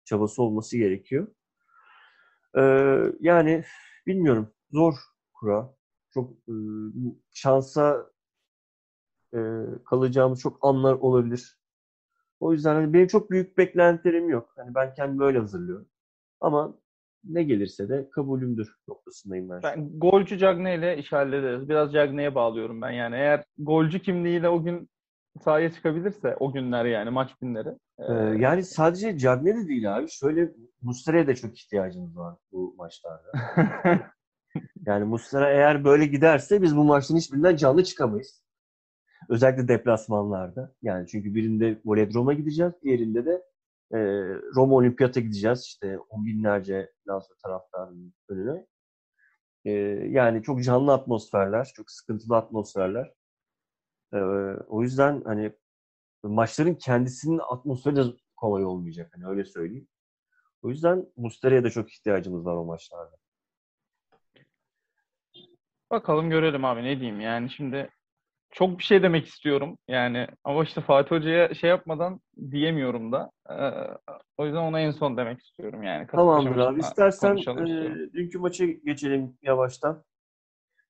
çabası 0.05 0.43
olması 0.43 0.77
gerekiyor. 0.77 1.27
E, 2.57 2.62
yani 3.19 3.63
bilmiyorum 4.07 4.53
zor 4.71 4.93
kura. 5.33 5.74
Çok 6.13 6.31
e, 6.31 6.53
şansa 7.33 8.12
e, 9.33 9.39
kalacağımız 9.86 10.39
çok 10.39 10.57
anlar 10.62 10.93
olabilir. 10.93 11.57
O 12.39 12.53
yüzden 12.53 12.75
hani 12.75 12.93
benim 12.93 13.07
çok 13.07 13.31
büyük 13.31 13.57
beklentilerim 13.57 14.29
yok. 14.29 14.53
Hani 14.55 14.75
ben 14.75 14.93
kendimi 14.93 15.19
böyle 15.19 15.39
hazırlıyorum. 15.39 15.88
Ama 16.41 16.77
ne 17.24 17.43
gelirse 17.43 17.89
de 17.89 18.10
kabulümdür 18.10 18.75
noktasındayım 18.88 19.50
ben. 19.50 19.63
Ben 19.63 20.00
golcü 20.00 20.38
Cagne 20.38 20.75
ile 20.75 20.98
iş 20.98 21.12
hallederiz. 21.12 21.69
Biraz 21.69 21.93
Cagne'ye 21.93 22.36
bağlıyorum 22.36 22.81
ben 22.81 22.91
yani. 22.91 23.15
Eğer 23.15 23.43
golcü 23.57 24.00
kimliğiyle 24.00 24.50
o 24.50 24.63
gün 24.63 24.89
sahaya 25.39 25.71
çıkabilirse 25.71 26.35
o 26.39 26.53
günler 26.53 26.85
yani 26.85 27.09
maç 27.09 27.35
günleri. 27.41 27.69
Ee, 28.00 28.13
yani 28.13 28.63
sadece 28.63 29.17
Cagne 29.17 29.55
de 29.55 29.67
değil 29.67 29.97
abi. 29.97 30.09
Şöyle 30.09 30.51
Muslera'ya 30.81 31.27
da 31.27 31.35
çok 31.35 31.57
ihtiyacımız 31.57 32.17
var 32.17 32.35
bu 32.51 32.75
maçlarda. 32.77 33.31
yani 34.85 35.05
Muslera 35.05 35.50
eğer 35.50 35.83
böyle 35.83 36.05
giderse 36.05 36.61
biz 36.61 36.77
bu 36.77 36.83
maçın 36.83 37.17
hiçbirinden 37.17 37.55
canlı 37.55 37.83
çıkamayız. 37.83 38.43
Özellikle 39.29 39.67
deplasmanlarda. 39.67 40.73
Yani 40.81 41.07
çünkü 41.07 41.35
birinde 41.35 41.81
Voledrom'a 41.85 42.33
gideceğiz, 42.33 42.73
diğerinde 42.83 43.25
de 43.25 43.43
e, 43.93 44.00
Roma 44.55 44.75
Olimpiyat'a 44.75 45.19
gideceğiz. 45.19 45.61
İşte 45.61 46.00
on 46.09 46.25
binlerce 46.25 46.91
Lazio 47.07 47.35
taraftarının 47.43 48.13
önüne. 48.29 48.65
E, 49.65 49.71
yani 50.09 50.43
çok 50.43 50.63
canlı 50.63 50.93
atmosferler, 50.93 51.71
çok 51.75 51.91
sıkıntılı 51.91 52.38
atmosferler. 52.38 53.13
E, 54.13 54.18
o 54.68 54.82
yüzden 54.82 55.22
hani 55.25 55.51
maçların 56.24 56.75
kendisinin 56.75 57.39
atmosferi 57.50 57.96
de 57.96 58.01
kolay 58.38 58.65
olmayacak. 58.65 59.12
Hani 59.15 59.27
öyle 59.27 59.46
söyleyeyim. 59.46 59.88
O 60.62 60.70
yüzden 60.70 61.06
Muslera'ya 61.18 61.63
da 61.63 61.70
çok 61.70 61.91
ihtiyacımız 61.91 62.46
var 62.46 62.56
o 62.56 62.65
maçlarda. 62.65 63.15
Bakalım 65.91 66.30
görelim 66.30 66.65
abi 66.65 66.84
ne 66.84 67.00
diyeyim 67.00 67.22
yani 67.22 67.50
şimdi 67.50 67.89
çok 68.51 68.80
bir 68.80 68.84
şey 68.84 69.03
demek 69.03 69.27
istiyorum 69.27 69.77
yani 69.88 70.27
ama 70.44 70.63
işte 70.63 70.82
Fatih 70.82 71.12
Hoca'ya 71.12 71.53
şey 71.53 71.70
yapmadan 71.70 72.20
diyemiyorum 72.51 73.12
da 73.12 73.32
ee, 73.50 73.98
o 74.38 74.46
yüzden 74.46 74.60
ona 74.60 74.80
en 74.80 74.91
son 74.91 75.18
demek 75.18 75.41
istiyorum 75.41 75.84
yani. 75.84 76.08
Tamamdır 76.08 76.58
abi 76.58 76.80
istersen 76.80 77.38
e, 77.38 77.96
dünkü 78.13 78.39
maça 78.39 78.65
geçelim 78.65 79.38
yavaştan. 79.41 80.03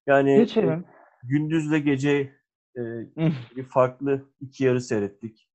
Yani 0.07 0.37
geçelim. 0.37 0.71
E, 0.71 0.85
gündüzle 1.23 1.79
gece 1.79 2.40
e, 2.77 2.81
bir 3.55 3.63
farklı 3.63 4.29
iki 4.39 4.63
yarı 4.63 4.81
seyrettik. 4.81 5.47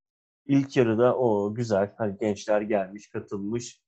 İlk 0.46 0.76
yarıda 0.76 1.16
o 1.16 1.54
güzel 1.54 1.94
hani 1.98 2.18
gençler 2.18 2.60
gelmiş 2.60 3.10
katılmış 3.10 3.82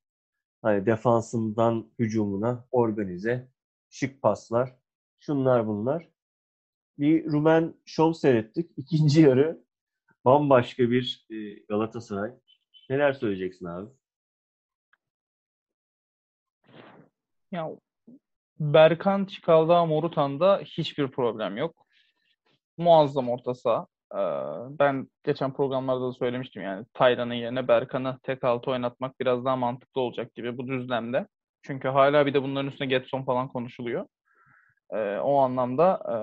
hani 0.62 0.86
defansından 0.86 1.90
hücumuna 1.98 2.66
organize 2.70 3.48
şık 3.90 4.22
paslar 4.22 4.76
şunlar 5.18 5.66
bunlar 5.66 6.08
bir 6.98 7.24
Rumen 7.24 7.74
şov 7.84 8.12
seyrettik. 8.12 8.70
İkinci 8.76 9.20
yarı 9.20 9.64
bambaşka 10.24 10.90
bir 10.90 11.26
e, 11.30 11.54
Galatasaray. 11.68 12.30
Neler 12.90 13.12
söyleyeceksin 13.12 13.66
abi? 13.66 13.90
Ya 17.52 17.70
Berkan 18.60 19.24
Çikaldağ 19.24 19.84
Morutan'da 19.84 20.60
hiçbir 20.64 21.08
problem 21.08 21.56
yok. 21.56 21.87
Muazzam 22.78 23.30
orta 23.30 23.54
saha. 23.54 23.86
Ee, 24.14 24.18
ben 24.78 25.08
geçen 25.24 25.52
programlarda 25.52 26.08
da 26.08 26.12
söylemiştim 26.12 26.62
yani 26.62 26.86
Taylan'ın 26.94 27.34
yerine 27.34 27.68
Berkan'ı 27.68 28.18
tek 28.22 28.44
altı 28.44 28.70
oynatmak 28.70 29.20
biraz 29.20 29.44
daha 29.44 29.56
mantıklı 29.56 30.00
olacak 30.00 30.34
gibi 30.34 30.58
bu 30.58 30.68
düzlemde. 30.68 31.26
Çünkü 31.62 31.88
hala 31.88 32.26
bir 32.26 32.34
de 32.34 32.42
bunların 32.42 32.70
üstüne 32.70 32.88
Getson 32.88 33.24
falan 33.24 33.48
konuşuluyor. 33.48 34.06
E, 34.92 35.18
o 35.18 35.38
anlamda 35.38 36.00
e, 36.08 36.16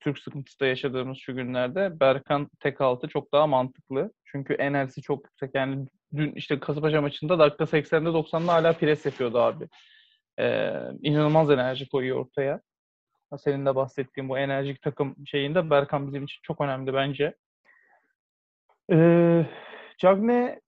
Türk 0.00 0.18
sıkıntısı 0.18 0.60
da 0.60 0.66
yaşadığımız 0.66 1.18
şu 1.18 1.34
günlerde 1.36 2.00
Berkan 2.00 2.48
tek 2.60 2.80
altı 2.80 3.08
çok 3.08 3.32
daha 3.32 3.46
mantıklı. 3.46 4.12
Çünkü 4.24 4.54
enerjisi 4.54 5.02
çok 5.02 5.24
yüksek. 5.24 5.54
Yani 5.54 5.86
dün 6.16 6.32
işte 6.32 6.60
Kasımpaşa 6.60 7.00
maçında 7.00 7.38
dakika 7.38 7.64
80'de 7.64 8.08
90'da 8.08 8.52
hala 8.52 8.72
pres 8.72 9.06
yapıyordu 9.06 9.38
abi. 9.38 9.68
E, 10.40 10.72
inanılmaz 11.02 11.50
enerji 11.50 11.88
koyuyor 11.88 12.16
ortaya. 12.16 12.60
Senin 13.38 13.66
de 13.66 13.74
bahsettiğin 13.74 14.28
bu 14.28 14.38
enerjik 14.38 14.82
takım 14.82 15.16
şeyinde 15.26 15.70
Berkan 15.70 16.06
bizim 16.06 16.24
için 16.24 16.40
çok 16.42 16.60
önemli 16.60 16.94
bence. 16.94 17.34
E, 18.92 19.46
Cagne 19.98 20.60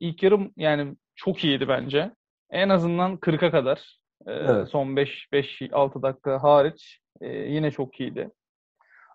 ilk 0.00 0.22
yarım 0.22 0.52
yani 0.56 0.96
çok 1.14 1.44
iyiydi 1.44 1.68
bence. 1.68 2.12
En 2.50 2.68
azından 2.68 3.16
40'a 3.16 3.50
kadar. 3.50 3.98
Evet. 4.26 4.68
Son 4.68 4.86
5-6 4.96 6.02
dakika 6.02 6.42
hariç 6.42 7.00
e, 7.20 7.28
yine 7.28 7.70
çok 7.70 8.00
iyiydi. 8.00 8.30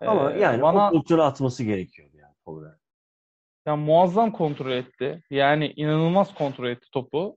Ama 0.00 0.32
yani 0.32 0.62
bana, 0.62 0.88
o 0.88 0.90
kontrolü 0.90 1.22
atması 1.22 1.64
gerekiyor 1.64 2.10
yani 2.14 2.34
Tolga. 2.44 2.78
Yani 3.66 3.84
muazzam 3.84 4.32
kontrol 4.32 4.70
etti. 4.70 5.22
Yani 5.30 5.72
inanılmaz 5.76 6.34
kontrol 6.34 6.68
etti 6.68 6.90
topu. 6.90 7.36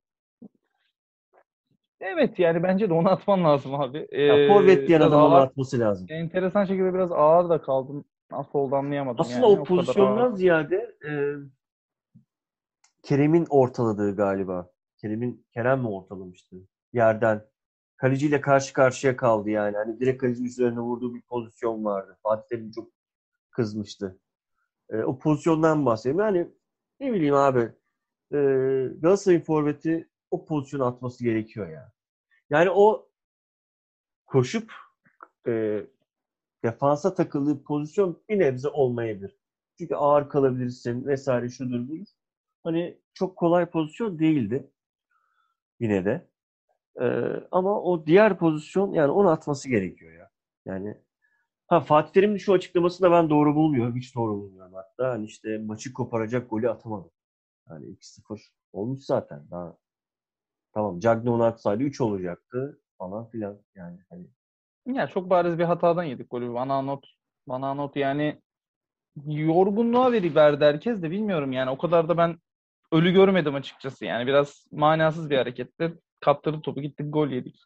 Evet 1.99 2.39
yani 2.39 2.63
bence 2.63 2.89
de 2.89 2.93
onu 2.93 3.09
atman 3.09 3.43
lazım 3.43 3.75
abi. 3.75 4.07
Ee, 4.11 4.21
ya, 4.21 4.53
forvet 4.53 4.87
diyen 4.87 5.01
adam 5.01 5.23
onu 5.23 5.35
atması 5.35 5.79
lazım. 5.79 6.07
Enteresan 6.09 6.65
şekilde 6.65 6.93
biraz 6.93 7.11
ağır 7.11 7.49
da 7.49 7.61
kaldım. 7.61 8.05
Nasıl 8.31 8.59
oldu 8.59 8.75
anlayamadım. 8.75 9.21
Aslında 9.21 9.47
yani. 9.47 9.59
o, 9.59 9.61
o 9.61 9.63
pozisyondan 9.63 10.35
ziyade 10.35 10.95
e, 11.07 11.11
Kerem'in 13.03 13.45
ortaladığı 13.49 14.15
galiba. 14.15 14.71
Kerem'in 15.01 15.45
Kerem 15.53 15.79
mi 15.79 15.87
ortalamıştı? 15.87 16.55
Yerden 16.93 17.41
kaleciyle 17.97 18.41
karşı 18.41 18.73
karşıya 18.73 19.17
kaldı 19.17 19.49
yani. 19.49 19.77
Hani 19.77 19.99
direkt 19.99 20.21
kalecinin 20.21 20.47
üzerine 20.47 20.79
vurduğu 20.79 21.15
bir 21.15 21.21
pozisyon 21.21 21.85
vardı. 21.85 22.17
Fatih 22.23 22.47
Terim 22.49 22.71
çok 22.71 22.91
kızmıştı. 23.51 24.19
E, 24.89 24.97
o 24.97 25.19
pozisyondan 25.19 25.85
bahsediyorum. 25.85 26.35
Yani 26.35 26.47
ne 26.99 27.13
bileyim 27.13 27.35
abi 27.35 27.59
e, 28.31 28.37
Galatasaray'ın 29.01 29.41
forveti 29.41 30.09
o 30.35 30.45
pozisyonu 30.45 30.85
atması 30.85 31.23
gerekiyor 31.23 31.69
yani. 31.69 31.91
Yani 32.49 32.69
o 32.69 33.09
koşup 34.25 34.71
e, 35.47 35.85
defansa 36.63 37.13
takıldığı 37.13 37.63
pozisyon 37.63 38.23
bir 38.29 38.39
nebze 38.39 38.69
olmayabilir. 38.69 39.37
Çünkü 39.77 39.95
ağır 39.95 40.29
kalabilirsin 40.29 41.05
vesaire 41.05 41.49
şudur 41.49 41.87
budur. 41.87 42.07
Hani 42.63 42.99
çok 43.13 43.37
kolay 43.37 43.65
pozisyon 43.65 44.19
değildi. 44.19 44.71
Yine 45.79 46.05
de. 46.05 46.29
Ee, 47.01 47.05
ama 47.51 47.81
o 47.81 48.05
diğer 48.05 48.37
pozisyon 48.37 48.93
yani 48.93 49.11
onu 49.11 49.29
atması 49.29 49.69
gerekiyor 49.69 50.13
ya. 50.13 50.29
Yani 50.65 50.97
ha 51.67 51.79
Fatih 51.81 52.13
Terim'in 52.13 52.37
şu 52.37 52.53
açıklaması 52.53 53.03
da 53.03 53.11
ben 53.11 53.29
doğru 53.29 53.55
bulmuyorum. 53.55 53.95
Hiç 53.95 54.15
doğru 54.15 54.31
bulmuyorum 54.31 54.73
hatta. 54.73 55.09
Hani 55.11 55.25
işte 55.25 55.57
maçı 55.57 55.93
koparacak 55.93 56.49
golü 56.49 56.69
atamadı. 56.69 57.11
Yani 57.69 57.85
2-0 57.85 58.41
olmuş 58.73 59.01
zaten. 59.05 59.47
Daha 59.51 59.77
tamam 60.75 60.99
Cagney 60.99 61.33
onu 61.33 61.43
atsaydı 61.43 61.83
3 61.83 62.01
olacaktı 62.01 62.81
falan 62.97 63.29
filan 63.29 63.57
yani 63.75 63.99
hani. 64.09 64.27
Ya 64.85 65.07
çok 65.07 65.29
bariz 65.29 65.59
bir 65.59 65.63
hatadan 65.63 66.03
yedik 66.03 66.31
golü. 66.31 66.53
Bana 66.53 66.81
not 66.81 67.05
bana 67.47 67.73
not 67.73 67.95
yani 67.95 68.41
yorgunluğa 69.25 70.11
verdi 70.11 70.65
herkes 70.65 71.01
de 71.01 71.11
bilmiyorum 71.11 71.51
yani 71.51 71.69
o 71.69 71.77
kadar 71.77 72.09
da 72.09 72.17
ben 72.17 72.37
ölü 72.91 73.13
görmedim 73.13 73.55
açıkçası 73.55 74.05
yani 74.05 74.27
biraz 74.27 74.67
manasız 74.71 75.29
bir 75.29 75.37
hareketti 75.37 75.93
kaptırdı 76.19 76.61
topu 76.61 76.81
gittik 76.81 77.13
gol 77.13 77.29
yedik. 77.29 77.59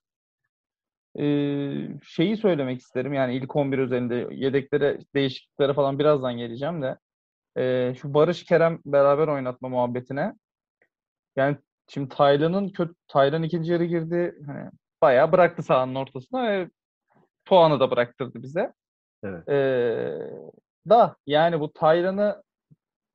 Ee, 1.19 1.87
şeyi 2.03 2.37
söylemek 2.37 2.79
isterim 2.79 3.13
yani 3.13 3.35
ilk 3.35 3.55
11 3.55 3.77
üzerinde 3.77 4.27
yedeklere 4.31 4.99
değişikliklere 5.15 5.73
falan 5.73 5.99
birazdan 5.99 6.37
geleceğim 6.37 6.81
de 6.81 6.97
ee, 7.57 7.95
şu 8.01 8.13
Barış 8.13 8.43
Kerem 8.43 8.79
beraber 8.85 9.27
oynatma 9.27 9.69
muhabbetine 9.69 10.33
yani 11.35 11.57
şimdi 11.89 12.10
Taylan'ın 12.10 12.69
kötü 12.69 12.93
Taylan 13.08 13.43
ikinci 13.43 13.72
yarı 13.72 13.86
girdi 13.86 14.36
hani 14.48 14.69
bayağı 15.01 15.31
bıraktı 15.31 15.63
sahanın 15.63 15.96
ortasına 15.96 16.43
ve 16.51 16.69
puanı 17.46 17.79
da 17.79 17.91
bıraktırdı 17.91 18.43
bize. 18.43 18.74
Evet. 19.24 19.50
Ee, 19.50 20.19
da 20.89 21.15
yani 21.27 21.60
bu 21.60 21.74
Taylan'ı 21.74 22.43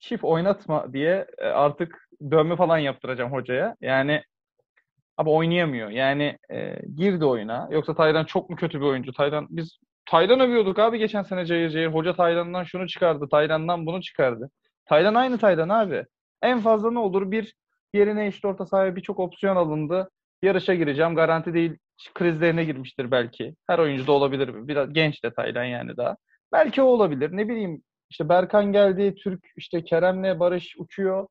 çift 0.00 0.24
oynatma 0.24 0.92
diye 0.92 1.26
e, 1.38 1.46
artık 1.46 2.08
dövme 2.30 2.56
falan 2.56 2.78
yaptıracağım 2.78 3.32
hocaya. 3.32 3.76
Yani 3.80 4.22
Abi 5.16 5.30
oynayamıyor. 5.30 5.90
Yani 5.90 6.38
e, 6.50 6.76
girdi 6.96 7.24
oyuna. 7.24 7.68
Yoksa 7.70 7.94
Taylan 7.94 8.24
çok 8.24 8.50
mu 8.50 8.56
kötü 8.56 8.80
bir 8.80 8.86
oyuncu? 8.86 9.12
Taylan 9.12 9.46
biz 9.50 9.78
Taylan 10.06 10.40
övüyorduk 10.40 10.78
abi 10.78 10.98
geçen 10.98 11.22
sene 11.22 11.46
cayır 11.46 11.70
cayır. 11.70 11.88
Hoca 11.92 12.14
Taylan'dan 12.16 12.64
şunu 12.64 12.88
çıkardı. 12.88 13.28
Taylan'dan 13.30 13.86
bunu 13.86 14.02
çıkardı. 14.02 14.50
Taylan 14.84 15.14
aynı 15.14 15.38
Taylan 15.38 15.68
abi. 15.68 16.04
En 16.42 16.60
fazla 16.60 16.90
ne 16.90 16.98
olur? 16.98 17.30
Bir 17.30 17.54
yerine 17.94 18.26
eşit 18.26 18.44
orta 18.44 18.66
sahaya 18.66 18.96
birçok 18.96 19.20
opsiyon 19.20 19.56
alındı. 19.56 20.10
Yarışa 20.42 20.74
gireceğim. 20.74 21.14
Garanti 21.14 21.54
değil. 21.54 21.76
Krizlerine 22.14 22.64
girmiştir 22.64 23.10
belki. 23.10 23.54
Her 23.66 23.78
oyuncu 23.78 24.06
da 24.06 24.12
olabilir. 24.12 24.68
Biraz 24.68 24.92
genç 24.92 25.24
de 25.24 25.34
Taylan 25.34 25.64
yani 25.64 25.96
daha. 25.96 26.16
Belki 26.52 26.82
o 26.82 26.86
olabilir. 26.86 27.36
Ne 27.36 27.48
bileyim 27.48 27.82
işte 28.10 28.28
Berkan 28.28 28.72
geldi. 28.72 29.14
Türk 29.14 29.44
işte 29.56 29.84
Kerem'le 29.84 30.40
Barış 30.40 30.76
uçuyor. 30.78 31.28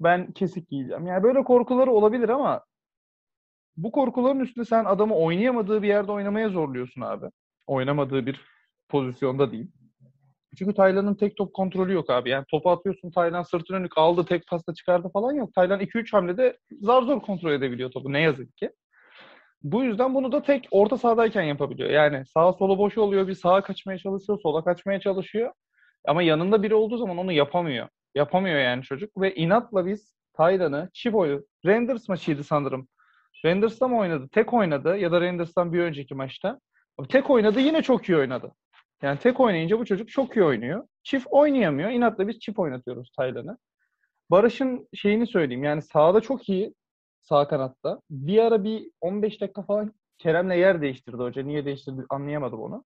Ben 0.00 0.32
kesik 0.32 0.68
giyeceğim. 0.68 1.06
Yani 1.06 1.22
böyle 1.22 1.44
korkuları 1.44 1.90
olabilir 1.90 2.28
ama 2.28 2.64
bu 3.76 3.92
korkuların 3.92 4.40
üstünde 4.40 4.64
sen 4.64 4.84
adamı 4.84 5.14
oynayamadığı 5.14 5.82
bir 5.82 5.88
yerde 5.88 6.12
oynamaya 6.12 6.48
zorluyorsun 6.48 7.00
abi. 7.00 7.26
Oynamadığı 7.66 8.26
bir 8.26 8.40
pozisyonda 8.88 9.52
değil. 9.52 9.70
Çünkü 10.58 10.74
Taylan'ın 10.74 11.14
tek 11.14 11.36
top 11.36 11.54
kontrolü 11.54 11.92
yok 11.92 12.10
abi. 12.10 12.30
Yani 12.30 12.44
topu 12.50 12.70
atıyorsun 12.70 13.10
Taylan 13.10 13.42
sırtını 13.42 13.76
önük 13.76 13.98
aldı 13.98 14.24
tek 14.24 14.46
pasta 14.46 14.74
çıkardı 14.74 15.08
falan 15.12 15.32
yok. 15.32 15.54
Taylan 15.54 15.80
2-3 15.80 16.12
hamlede 16.12 16.58
zar 16.80 17.02
zor 17.02 17.20
kontrol 17.20 17.52
edebiliyor 17.52 17.90
topu 17.90 18.12
ne 18.12 18.20
yazık 18.20 18.56
ki. 18.56 18.70
Bu 19.62 19.84
yüzden 19.84 20.14
bunu 20.14 20.32
da 20.32 20.42
tek 20.42 20.68
orta 20.70 20.98
sahadayken 20.98 21.42
yapabiliyor. 21.42 21.90
Yani 21.90 22.26
sağa 22.26 22.52
sola 22.52 22.78
boş 22.78 22.98
oluyor, 22.98 23.28
bir 23.28 23.34
sağa 23.34 23.60
kaçmaya 23.60 23.98
çalışıyor, 23.98 24.38
sola 24.42 24.64
kaçmaya 24.64 25.00
çalışıyor. 25.00 25.52
Ama 26.06 26.22
yanında 26.22 26.62
biri 26.62 26.74
olduğu 26.74 26.98
zaman 26.98 27.18
onu 27.18 27.32
yapamıyor. 27.32 27.88
Yapamıyor 28.14 28.58
yani 28.58 28.82
çocuk 28.82 29.20
ve 29.20 29.34
inatla 29.34 29.86
biz 29.86 30.14
Taylan'ı 30.36 30.90
oyun. 31.12 31.46
Renders 31.66 32.08
maçıydı 32.08 32.44
sanırım. 32.44 32.88
Renders'ta 33.44 33.88
mı 33.88 33.98
oynadı? 33.98 34.28
Tek 34.32 34.54
oynadı 34.54 34.96
ya 34.96 35.12
da 35.12 35.20
Renders'tan 35.20 35.72
bir 35.72 35.80
önceki 35.80 36.14
maçta. 36.14 36.60
Tek 37.08 37.30
oynadı 37.30 37.60
yine 37.60 37.82
çok 37.82 38.08
iyi 38.08 38.18
oynadı. 38.18 38.52
Yani 39.02 39.18
tek 39.18 39.40
oynayınca 39.40 39.78
bu 39.78 39.84
çocuk 39.84 40.08
çok 40.08 40.36
iyi 40.36 40.44
oynuyor. 40.44 40.88
Çift 41.02 41.26
oynayamıyor. 41.30 41.90
İnatla 41.90 42.28
biz 42.28 42.40
çift 42.40 42.58
oynatıyoruz 42.58 43.10
Taylan'ı. 43.16 43.58
Barış'ın 44.30 44.88
şeyini 44.94 45.26
söyleyeyim. 45.26 45.64
Yani 45.64 45.82
sağda 45.82 46.20
çok 46.20 46.48
iyi. 46.48 46.74
Sağ 47.20 47.48
kanatta. 47.48 48.00
Bir 48.10 48.38
ara 48.38 48.64
bir 48.64 48.90
15 49.00 49.40
dakika 49.40 49.62
falan 49.62 49.92
Kerem'le 50.18 50.50
yer 50.50 50.82
değiştirdi 50.82 51.16
hoca. 51.16 51.42
Niye 51.42 51.64
değiştirdi 51.64 52.04
anlayamadım 52.10 52.60
onu. 52.60 52.84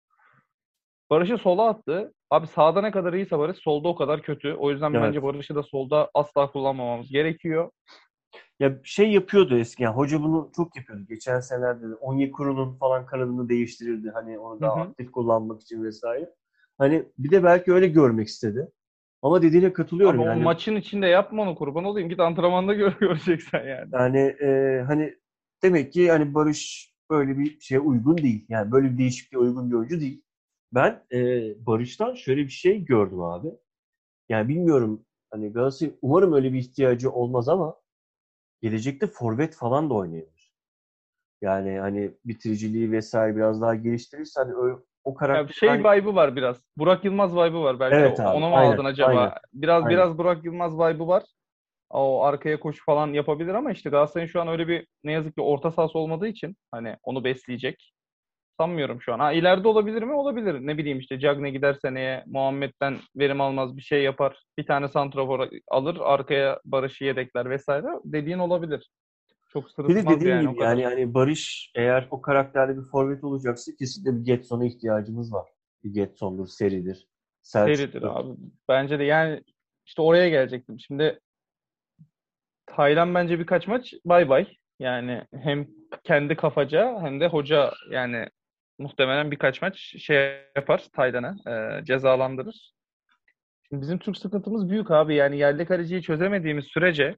Barış'ı 1.11 1.38
sola 1.38 1.69
attı. 1.69 2.12
Abi 2.31 2.47
sağda 2.47 2.81
ne 2.81 2.90
kadar 2.90 3.12
iyiyse 3.12 3.38
Barış 3.38 3.59
solda 3.59 3.88
o 3.88 3.95
kadar 3.95 4.23
kötü. 4.23 4.54
O 4.54 4.71
yüzden 4.71 4.95
Evet. 4.95 5.02
bence 5.02 5.23
Barış'ı 5.23 5.54
da 5.54 5.62
solda 5.62 6.11
asla 6.14 6.50
kullanmamamız 6.52 7.09
gerekiyor. 7.09 7.71
Ya 8.62 8.78
şey 8.85 9.12
yapıyordu 9.12 9.59
eski. 9.59 9.83
Yani 9.83 9.95
hoca 9.95 10.23
bunu 10.23 10.50
çok 10.57 10.76
yapıyordu. 10.76 11.04
Geçen 11.09 11.40
senelerde 11.40 11.90
de 11.90 11.95
Onyekuru'nun 11.95 12.76
falan 12.78 13.07
kanadını 13.07 13.49
değiştirirdi. 13.49 14.11
Hani 14.14 14.38
onu 14.38 14.61
daha 14.61 14.76
Hı 14.76 14.81
hı. 14.81 14.85
aktif 14.85 15.12
kullanmak 15.12 15.62
için 15.62 15.85
vesaire. 15.85 16.31
Hani 16.78 17.04
bir 17.19 17.31
de 17.31 17.45
belki 17.45 17.73
öyle 17.73 17.88
görmek 17.88 18.28
istedi. 18.28 18.69
Ama 19.23 19.42
dediğine 19.42 19.73
katılıyorum 19.73 20.21
Ama 20.21 20.31
yani. 20.31 20.40
o 20.40 20.45
maçın 20.45 20.76
içinde 20.76 21.07
yapma 21.07 21.42
onu 21.42 21.54
kurban 21.54 21.85
olayım. 21.85 22.09
Git 22.09 22.21
antrenmanda 22.21 22.75
gör, 22.75 22.92
göreceksen 23.00 23.64
yani. 23.66 23.88
Yani 23.92 24.19
e, 24.19 24.81
hani 24.87 25.14
demek 25.62 25.92
ki 25.92 26.11
hani 26.11 26.35
Barış 26.35 26.92
böyle 27.11 27.38
bir 27.38 27.61
şeye 27.61 27.81
uygun 27.81 28.19
değil. 28.19 28.47
Yani 28.49 28.73
böyle 28.73 28.92
bir 28.92 28.99
değişikliğe 28.99 29.38
uygun 29.38 29.71
bir 29.71 29.76
oyuncu 29.76 30.00
değil. 30.00 30.23
Ben 30.75 31.04
e, 31.12 31.19
Barış'tan 31.66 32.14
şöyle 32.14 32.42
bir 32.42 32.49
şey 32.49 32.85
gördüm 32.85 33.21
abi. 33.21 33.49
Yani 34.28 34.49
bilmiyorum 34.49 35.04
hani 35.31 35.52
Galatasaray 35.52 35.95
umarım 36.02 36.33
öyle 36.33 36.52
bir 36.52 36.59
ihtiyacı 36.59 37.11
olmaz 37.11 37.49
ama 37.49 37.82
gelecekte 38.62 39.07
forvet 39.07 39.54
falan 39.54 39.90
da 39.90 39.95
oynayabilir. 39.95 40.52
Yani 41.42 41.78
hani 41.78 42.11
bitiriciliği 42.25 42.93
vesaire 42.93 43.37
biraz 43.37 43.60
daha 43.60 43.75
geliştirirse 43.75 44.41
hani 44.41 44.54
o, 44.54 44.82
o 45.04 45.15
karakter 45.15 45.54
şey 45.54 45.69
hani- 45.69 45.80
vibe'ı 45.80 46.15
var 46.15 46.37
biraz. 46.37 46.63
Burak 46.76 47.04
Yılmaz 47.04 47.37
vibe'ı 47.37 47.63
var. 47.63 47.80
Belki 47.80 47.97
Evet 47.97 48.21
abi, 48.21 48.37
ona 48.37 48.49
mı 48.49 48.54
aynen, 48.56 48.73
aldın 48.73 48.84
acaba? 48.84 49.08
aynen, 49.08 49.32
Biraz 49.52 49.84
aynen. 49.84 49.91
biraz 49.97 50.19
Burak 50.19 50.45
Yılmaz 50.45 50.75
vibe'ı 50.78 51.06
var. 51.08 51.23
O 51.91 52.23
arkaya 52.25 52.60
koş 52.60 52.84
falan 52.84 53.13
yapabilir 53.13 53.54
ama 53.54 53.73
işte 53.73 53.91
Galatasaray'ın 53.91 54.28
şu 54.28 54.41
an 54.41 54.49
öyle 54.49 54.69
bir 54.69 54.87
ne 55.04 55.13
yazık 55.13 55.34
ki 55.34 55.41
orta 55.41 55.71
sahası 55.71 55.99
olmadığı 55.99 56.26
için 56.26 56.56
hani 56.71 56.97
onu 57.02 57.25
besleyecek. 57.25 57.93
Sanmıyorum 58.60 59.02
şu 59.02 59.15
an. 59.15 59.19
Ha 59.19 59.32
ileride 59.32 59.69
olabilir 59.69 60.02
mi? 60.02 60.12
Olabilir. 60.12 60.54
Ne 60.67 60.78
bileyim 60.78 60.99
işte 60.99 61.19
Cagne 61.19 61.50
gider 61.50 61.76
seneye 61.82 62.25
Muhammed'den 62.26 62.97
verim 63.17 63.41
almaz 63.41 63.76
bir 63.76 63.82
şey 63.82 64.02
yapar. 64.02 64.43
Bir 64.58 64.67
tane 64.67 64.88
santrafor 64.88 65.49
alır. 65.69 65.99
Arkaya 66.00 66.60
Barış'ı 66.65 67.04
yedekler 67.04 67.50
vesaire. 67.50 67.86
Dediğin 68.04 68.38
olabilir. 68.38 68.91
Çok 69.52 69.65
Bir 69.65 69.69
de 69.69 69.73
sırıtmaz 69.73 70.17
dediğim 70.17 70.36
yani 70.36 70.49
o 70.49 70.52
gibi 70.52 70.62
yani 70.62 70.84
hani 70.84 71.15
Barış 71.15 71.73
eğer 71.75 72.08
o 72.10 72.23
karakterde 72.23 72.76
bir 72.76 72.82
forvet 72.82 73.25
olacaksa 73.25 73.73
kesinlikle 73.78 74.21
bir 74.21 74.25
Getson'a 74.25 74.67
ihtiyacımız 74.67 75.32
var. 75.32 75.49
Bir 75.84 75.95
Getson'dur, 75.95 76.47
seridir. 76.47 77.06
Seridir 77.43 77.76
Selçuk'tur. 77.76 78.02
abi. 78.02 78.36
Bence 78.69 78.99
de 78.99 79.04
yani 79.04 79.43
işte 79.86 80.02
oraya 80.02 80.28
gelecektim. 80.28 80.80
Şimdi 80.80 81.21
Taylan 82.67 83.15
bence 83.15 83.38
birkaç 83.38 83.67
maç 83.67 83.95
bay 84.04 84.28
bay. 84.28 84.47
Yani 84.78 85.23
hem 85.34 85.67
kendi 86.04 86.36
kafaca 86.36 87.02
hem 87.02 87.21
de 87.21 87.26
hoca 87.26 87.73
yani 87.91 88.26
muhtemelen 88.78 89.30
birkaç 89.30 89.63
maç 89.63 89.78
şey 89.78 90.39
yapar 90.56 90.87
Taylan'ı 90.93 91.37
e, 91.50 91.85
cezalandırır. 91.85 92.73
Şimdi 93.69 93.82
bizim 93.82 93.99
Türk 93.99 94.17
sıkıntımız 94.17 94.69
büyük 94.69 94.91
abi. 94.91 95.15
Yani 95.15 95.39
yerli 95.39 95.67
kaleciyi 95.67 96.02
çözemediğimiz 96.02 96.65
sürece 96.65 97.17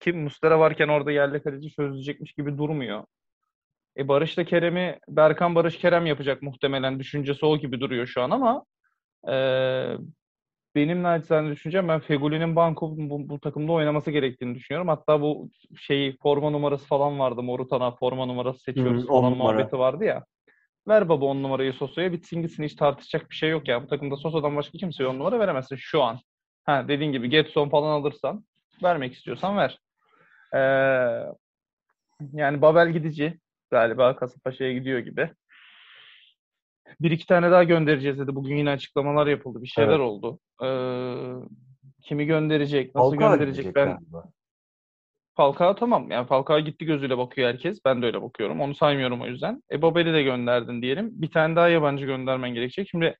ki 0.00 0.12
Muslera 0.12 0.58
varken 0.58 0.88
orada 0.88 1.12
yerli 1.12 1.42
kaleci 1.42 1.70
çözülecekmiş 1.70 2.32
gibi 2.32 2.58
durmuyor. 2.58 3.04
E 3.96 4.08
Barış'la 4.08 4.44
Kerem'i 4.44 4.98
Berkan 5.08 5.54
Barış 5.54 5.78
Kerem 5.78 6.06
yapacak 6.06 6.42
muhtemelen 6.42 6.98
düşüncesi 6.98 7.46
o 7.46 7.58
gibi 7.58 7.80
duruyor 7.80 8.06
şu 8.06 8.22
an 8.22 8.30
ama 8.30 8.64
e, 9.28 9.34
benim 10.74 11.02
naçizane 11.02 11.50
düşüncem 11.50 11.88
ben 11.88 12.00
Fegüli'nin 12.00 12.56
banko 12.56 12.94
bu, 12.96 13.28
bu 13.28 13.40
takımda 13.40 13.72
oynaması 13.72 14.10
gerektiğini 14.10 14.54
düşünüyorum. 14.54 14.88
Hatta 14.88 15.20
bu 15.20 15.50
şeyi 15.76 16.16
forma 16.22 16.50
numarası 16.50 16.86
falan 16.86 17.18
vardı. 17.18 17.42
Morutan'a 17.42 17.90
forma 17.90 18.26
numarası 18.26 18.58
seçiyoruz 18.60 19.02
Hı, 19.02 19.06
falan 19.06 19.32
numara. 19.32 19.52
muhabbeti 19.52 19.78
vardı 19.78 20.04
ya. 20.04 20.24
Ver 20.88 21.08
baba 21.08 21.24
on 21.24 21.42
numarayı 21.42 21.72
Soso'ya 21.72 22.12
bitsin 22.12 22.42
gitsin 22.42 22.64
hiç 22.64 22.74
tartışacak 22.74 23.30
bir 23.30 23.34
şey 23.34 23.50
yok 23.50 23.68
ya. 23.68 23.82
Bu 23.82 23.86
takımda 23.86 24.16
Soso'dan 24.16 24.56
başka 24.56 24.78
kimseye 24.78 25.06
on 25.06 25.18
numara 25.18 25.38
veremezsin 25.38 25.76
şu 25.76 26.02
an. 26.02 26.18
Ha 26.64 26.88
dediğin 26.88 27.12
gibi 27.12 27.30
Getson 27.30 27.68
falan 27.68 28.00
alırsan 28.00 28.44
vermek 28.82 29.12
istiyorsan 29.12 29.56
ver. 29.56 29.78
Ee, 30.54 30.58
yani 32.32 32.62
Babel 32.62 32.90
gidici 32.90 33.38
galiba 33.70 34.16
Kasımpaşa'ya 34.16 34.72
gidiyor 34.72 34.98
gibi. 34.98 35.30
Bir 37.00 37.10
iki 37.10 37.26
tane 37.26 37.50
daha 37.50 37.64
göndereceğiz 37.64 38.18
dedi. 38.18 38.34
Bugün 38.34 38.56
yine 38.56 38.70
açıklamalar 38.70 39.26
yapıldı. 39.26 39.62
Bir 39.62 39.66
şeyler 39.66 39.88
Evet. 39.88 40.00
oldu. 40.00 40.38
Ee, 40.62 40.68
kimi 42.02 42.26
gönderecek, 42.26 42.94
nasıl 42.94 43.10
Falcao 43.10 43.30
gönderecek 43.30 43.74
ben 43.74 43.86
galiba. 43.86 44.24
Falcao 45.36 45.74
tamam. 45.74 46.10
Yani 46.10 46.26
Falcao 46.26 46.60
gitti 46.60 46.84
gözüyle 46.84 47.18
bakıyor 47.18 47.48
herkes. 47.48 47.78
Ben 47.84 48.02
de 48.02 48.06
öyle 48.06 48.22
bakıyorum. 48.22 48.60
Onu 48.60 48.74
saymıyorum 48.74 49.22
o 49.22 49.26
yüzden. 49.26 49.62
E 49.72 49.82
Babel'i 49.82 50.14
de 50.14 50.22
gönderdin 50.22 50.82
diyelim. 50.82 51.10
Bir 51.12 51.30
tane 51.30 51.56
daha 51.56 51.68
yabancı 51.68 52.06
göndermen 52.06 52.54
gerekecek. 52.54 52.88
Şimdi 52.90 53.16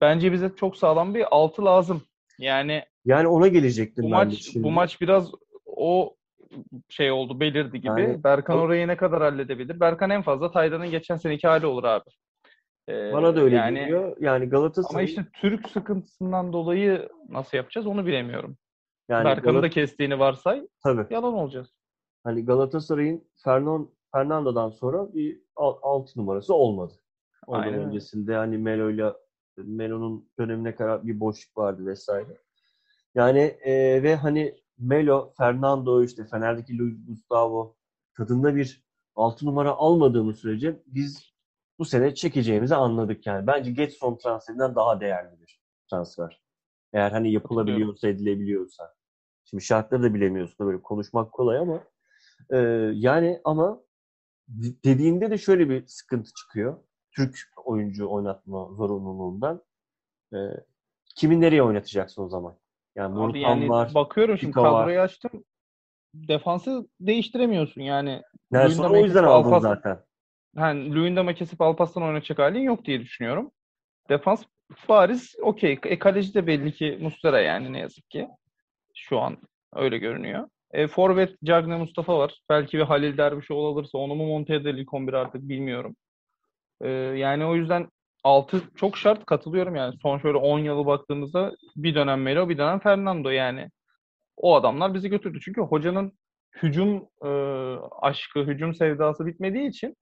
bence 0.00 0.32
bize 0.32 0.50
çok 0.56 0.76
sağlam 0.76 1.14
bir 1.14 1.24
altı 1.30 1.64
lazım. 1.64 2.02
Yani 2.38 2.82
Yani 3.04 3.28
ona 3.28 3.48
gelecektim 3.48 4.04
bu 4.04 4.08
maç 4.08 4.34
şimdi. 4.34 4.64
bu 4.64 4.70
maç 4.70 5.00
biraz 5.00 5.32
o 5.66 6.16
şey 6.88 7.10
oldu 7.10 7.40
belirdi 7.40 7.80
gibi. 7.80 8.00
Yani- 8.00 8.24
Berkan 8.24 8.58
orayı 8.58 8.88
ne 8.88 8.96
kadar 8.96 9.22
halledebilir? 9.22 9.80
Berkan 9.80 10.10
en 10.10 10.22
fazla 10.22 10.50
Taylan'ın 10.50 10.90
geçen 10.90 11.16
seneki 11.16 11.48
hali 11.48 11.66
olur 11.66 11.84
abi. 11.84 12.10
Ee, 12.88 13.12
Bana 13.12 13.36
da 13.36 13.40
öyle 13.40 13.56
yani, 13.56 13.78
geliyor. 13.78 14.16
Yani 14.20 14.42
Ama 14.42 14.50
Galatasaray 14.50 15.04
işte 15.04 15.26
Türk 15.32 15.68
sıkıntısından 15.68 16.52
dolayı 16.52 17.08
nasıl 17.28 17.56
yapacağız 17.56 17.86
onu 17.86 18.06
bilemiyorum. 18.06 18.56
Yani 19.08 19.24
Berkan'ı 19.24 19.52
Galat- 19.52 19.62
da 19.62 19.70
kestiğini 19.70 20.18
varsay 20.18 20.68
tabii. 20.82 21.14
yalan 21.14 21.34
olacağız. 21.34 21.74
Hani 22.24 22.44
Galatasaray'ın 22.44 23.24
Fernan 23.44 23.90
Fernando'dan 24.12 24.70
sonra 24.70 25.14
bir 25.14 25.42
6 25.56 26.20
numarası 26.20 26.54
olmadı. 26.54 26.94
Ondan 27.46 27.62
Aynen 27.62 27.80
öncesinde 27.80 28.34
hani 28.34 28.58
Melo'yla 28.58 29.16
Melo'nun 29.56 30.28
dönemine 30.38 30.74
kadar 30.74 31.06
bir 31.06 31.20
boşluk 31.20 31.58
vardı 31.58 31.86
vesaire. 31.86 32.38
Yani 33.14 33.38
e, 33.40 34.02
ve 34.02 34.16
hani 34.16 34.54
Melo, 34.78 35.32
Fernando 35.38 36.02
işte 36.04 36.24
Fener'deki 36.26 36.78
Luis 36.78 37.06
Gustavo 37.08 37.76
tadında 38.16 38.56
bir 38.56 38.82
6 39.14 39.46
numara 39.46 39.70
almadığımız 39.70 40.38
sürece 40.38 40.82
biz 40.86 41.32
bu 41.78 41.84
sene 41.84 42.14
çekeceğimizi 42.14 42.74
anladık 42.74 43.26
yani. 43.26 43.46
Bence 43.46 43.70
Getson 43.70 44.16
transferinden 44.16 44.74
daha 44.74 45.00
değerli 45.00 45.40
bir 45.40 45.60
transfer. 45.90 46.42
Eğer 46.92 47.10
hani 47.10 47.32
yapılabiliyorsa, 47.32 48.08
edilebiliyorsa. 48.08 48.94
Şimdi 49.50 49.64
şartları 49.64 50.02
da 50.02 50.14
bilemiyorsun. 50.14 50.66
Böyle 50.66 50.82
konuşmak 50.82 51.32
kolay 51.32 51.58
ama 51.58 51.84
e, 52.50 52.56
yani 52.94 53.40
ama 53.44 53.80
de- 54.48 54.82
dediğinde 54.84 55.30
de 55.30 55.38
şöyle 55.38 55.68
bir 55.68 55.86
sıkıntı 55.86 56.30
çıkıyor. 56.34 56.78
Türk 57.12 57.36
oyuncu 57.64 58.08
oynatma 58.10 58.68
zorunluluğundan. 58.72 59.62
E, 60.32 60.38
kimi 61.16 61.40
nereye 61.40 61.62
oynatacaksın 61.62 62.22
o 62.22 62.28
zaman? 62.28 62.56
Yani 62.96 63.20
Abi 63.20 63.40
yani 63.40 63.68
var. 63.68 63.94
bakıyorum 63.94 64.38
şimdi 64.38 64.50
Pika 64.50 64.62
var. 64.62 64.82
kadroyu 64.82 65.00
açtım. 65.00 65.44
Defansı 66.14 66.88
değiştiremiyorsun 67.00 67.80
yani. 67.80 68.22
Nelson 68.50 68.90
o 68.90 68.96
yüzden 68.96 69.24
aldın 69.24 69.50
Alpas- 69.50 69.62
zaten. 69.62 69.98
Yani 70.56 70.94
Luyendam'a 70.94 71.34
kesip 71.34 71.60
Alparslan 71.60 72.04
oynatacak 72.04 72.38
halin 72.38 72.60
yok 72.62 72.84
diye 72.84 73.00
düşünüyorum. 73.00 73.50
Defans 74.08 74.44
bariz 74.88 75.34
okey. 75.42 75.78
E, 75.84 75.98
kaleci 75.98 76.34
de 76.34 76.46
belli 76.46 76.72
ki 76.72 76.98
Muslera 77.02 77.40
yani 77.40 77.72
ne 77.72 77.78
yazık 77.78 78.10
ki. 78.10 78.28
Şu 78.98 79.20
an 79.20 79.36
öyle 79.74 79.98
görünüyor. 79.98 80.48
E, 80.70 80.86
Forvet 80.86 81.36
Cagne 81.44 81.76
Mustafa 81.76 82.18
var. 82.18 82.40
Belki 82.48 82.78
bir 82.78 82.82
Halil 82.82 83.16
Dervişoğlu 83.16 83.68
alırsa 83.68 83.98
onu 83.98 84.14
mu 84.14 84.26
monte 84.26 84.54
eder 84.54 84.74
ilk 84.74 84.94
11 84.94 85.12
artık 85.12 85.42
bilmiyorum. 85.42 85.96
E, 86.80 86.88
yani 86.90 87.44
o 87.44 87.54
yüzden 87.54 87.88
6 88.24 88.62
çok 88.76 88.98
şart 88.98 89.26
katılıyorum 89.26 89.76
yani. 89.76 89.94
Son 90.02 90.18
şöyle 90.18 90.38
10 90.38 90.58
yılı 90.58 90.86
baktığımızda 90.86 91.56
bir 91.76 91.94
dönem 91.94 92.22
Melo 92.22 92.48
bir 92.48 92.58
dönem 92.58 92.78
Fernando 92.78 93.28
yani. 93.28 93.70
O 94.36 94.56
adamlar 94.56 94.94
bizi 94.94 95.08
götürdü. 95.08 95.38
Çünkü 95.44 95.60
hocanın 95.60 96.12
hücum 96.62 97.08
e, 97.24 97.28
aşkı, 98.02 98.40
hücum 98.40 98.74
sevdası 98.74 99.26
bitmediği 99.26 99.68
için 99.68 99.96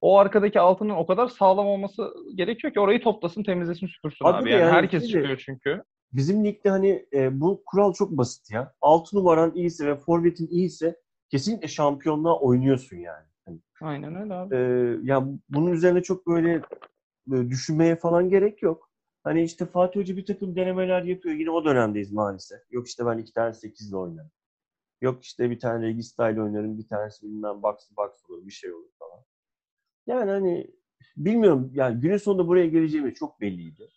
o 0.00 0.18
arkadaki 0.18 0.60
altının 0.60 0.94
o 0.94 1.06
kadar 1.06 1.28
sağlam 1.28 1.66
olması 1.66 2.14
gerekiyor 2.34 2.72
ki 2.72 2.80
orayı 2.80 3.02
toplasın, 3.02 3.42
temizlesin, 3.42 3.86
süpürsün 3.86 4.24
Abi 4.24 4.36
abi. 4.36 4.50
Yani, 4.50 4.60
yani 4.60 4.72
herkes 4.72 5.08
çıkıyor 5.08 5.36
çünkü. 5.36 5.82
Bizim 6.12 6.44
ligde 6.44 6.70
hani 6.70 7.06
e, 7.12 7.40
bu 7.40 7.62
kural 7.66 7.92
çok 7.92 8.10
basit 8.10 8.50
ya. 8.50 8.74
6 8.80 9.16
numaran 9.16 9.54
iyiyse 9.54 9.86
ve 9.86 9.96
forvetin 9.96 10.48
iyiyse 10.48 11.00
kesinlikle 11.30 11.68
şampiyonluğa 11.68 12.40
oynuyorsun 12.40 12.96
yani. 12.96 13.26
Hani, 13.44 13.60
Aynen 13.80 14.14
öyle 14.16 14.34
abi. 14.34 14.56
e, 14.56 14.58
ya 15.02 15.28
bunun 15.48 15.72
üzerine 15.72 16.02
çok 16.02 16.26
böyle, 16.26 16.62
böyle 17.26 17.50
düşünmeye 17.50 17.96
falan 17.96 18.28
gerek 18.28 18.62
yok. 18.62 18.90
Hani 19.24 19.42
işte 19.42 19.66
Fatih 19.66 20.00
Hoca 20.00 20.16
bir 20.16 20.26
takım 20.26 20.56
denemeler 20.56 21.02
yapıyor. 21.02 21.34
Yine 21.34 21.50
o 21.50 21.64
dönemdeyiz 21.64 22.12
maalesef. 22.12 22.60
Yok 22.70 22.86
işte 22.86 23.06
ben 23.06 23.18
iki 23.18 23.32
tane 23.32 23.54
8'le 23.54 23.96
oynarım. 23.96 24.30
Yok 25.00 25.24
işte 25.24 25.50
bir 25.50 25.58
tane 25.58 25.86
Regista 25.86 26.30
ile 26.30 26.42
oynarım. 26.42 26.78
Bir 26.78 26.88
tanesi 26.88 27.26
bilmem 27.26 27.62
box 27.62 27.76
box 27.96 28.10
olur. 28.28 28.46
Bir 28.46 28.52
şey 28.52 28.72
olur 28.72 28.90
falan. 28.98 29.24
Yani 30.06 30.30
hani 30.30 30.70
bilmiyorum. 31.16 31.70
Yani 31.74 32.00
günün 32.00 32.16
sonunda 32.16 32.48
buraya 32.48 32.66
geleceğimiz 32.66 33.14
çok 33.14 33.40
belliydi. 33.40 33.88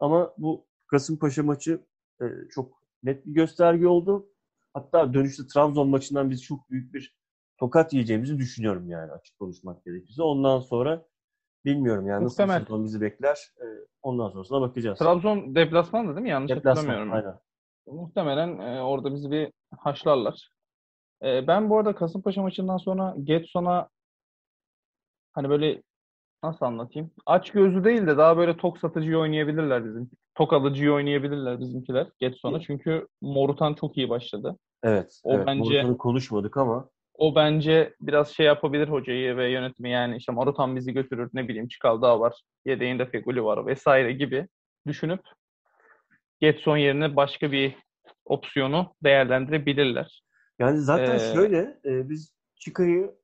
Ama 0.00 0.34
bu 0.38 0.66
Kasımpaşa 0.86 1.42
maçı 1.42 1.80
e, 2.22 2.24
çok 2.50 2.82
net 3.02 3.26
bir 3.26 3.32
gösterge 3.32 3.86
oldu. 3.86 4.26
Hatta 4.74 5.14
dönüşte 5.14 5.42
Trabzon 5.54 5.88
maçından 5.88 6.30
biz 6.30 6.42
çok 6.42 6.70
büyük 6.70 6.94
bir 6.94 7.16
tokat 7.58 7.92
yiyeceğimizi 7.92 8.38
düşünüyorum 8.38 8.90
yani 8.90 9.12
açık 9.12 9.38
konuşmak 9.38 9.84
gerekirse. 9.84 10.22
Ondan 10.22 10.60
sonra 10.60 11.06
bilmiyorum 11.64 12.06
yani 12.06 12.24
nasıl 12.24 12.42
Muhtemel. 12.42 12.60
bir 12.60 12.66
sezon 12.66 12.84
bizi 12.84 13.00
bekler. 13.00 13.38
E, 13.60 13.64
ondan 14.02 14.28
sonrasına 14.30 14.60
bakacağız. 14.60 14.98
Trabzon 14.98 15.54
deplasmandı 15.54 16.14
değil 16.16 16.22
mi? 16.22 16.30
Yanlış 16.30 16.50
Deplasman, 16.50 16.84
hatırlamıyorum. 16.84 17.12
aynen. 17.12 17.40
Muhtemelen 17.86 18.58
e, 18.58 18.82
orada 18.82 19.14
bizi 19.14 19.30
bir 19.30 19.52
haşlarlar. 19.78 20.50
E, 21.22 21.46
ben 21.46 21.70
bu 21.70 21.78
arada 21.78 21.94
Kasımpaşa 21.94 22.42
maçından 22.42 22.76
sonra 22.76 23.14
Getson'a 23.24 23.88
hani 25.32 25.48
böyle 25.48 25.82
nasıl 26.44 26.66
anlatayım? 26.66 27.10
Aç 27.26 27.50
gözlü 27.50 27.84
değil 27.84 28.06
de 28.06 28.16
daha 28.16 28.36
böyle 28.36 28.56
tok 28.56 28.78
satıcıyı 28.78 29.18
oynayabilirler 29.18 29.84
bizim. 29.84 30.10
Tok 30.34 30.52
alıcıyı 30.52 30.92
oynayabilirler 30.92 31.60
bizimkiler 31.60 32.06
Getson'a. 32.18 32.60
Çünkü 32.60 33.06
Morutan 33.20 33.74
çok 33.74 33.96
iyi 33.96 34.08
başladı. 34.08 34.58
Evet. 34.82 35.20
O 35.24 35.34
evet. 35.34 35.46
bence- 35.46 35.60
Morutan'ı 35.62 35.98
konuşmadık 35.98 36.56
ama 36.56 36.88
O 37.14 37.34
bence 37.34 37.94
biraz 38.00 38.28
şey 38.28 38.46
yapabilir 38.46 38.88
hocayı 38.88 39.36
ve 39.36 39.50
yönetimi 39.50 39.90
yani 39.90 40.16
işte 40.16 40.32
Morutan 40.32 40.76
bizi 40.76 40.92
götürür 40.92 41.30
ne 41.34 41.48
bileyim 41.48 41.68
Çikaldağ 41.68 42.20
var, 42.20 42.42
yedeğinde 42.64 43.06
Feguli 43.06 43.44
var 43.44 43.66
vesaire 43.66 44.12
gibi 44.12 44.48
düşünüp 44.86 45.20
Getson 46.40 46.76
yerine 46.76 47.16
başka 47.16 47.52
bir 47.52 47.74
opsiyonu 48.24 48.94
değerlendirebilirler. 49.04 50.22
yani 50.58 50.78
zaten 50.78 51.14
Ee, 51.14 51.32
şöyle 51.34 51.58
e, 51.84 52.08
biz 52.10 52.34
Çika'yı 52.56 53.14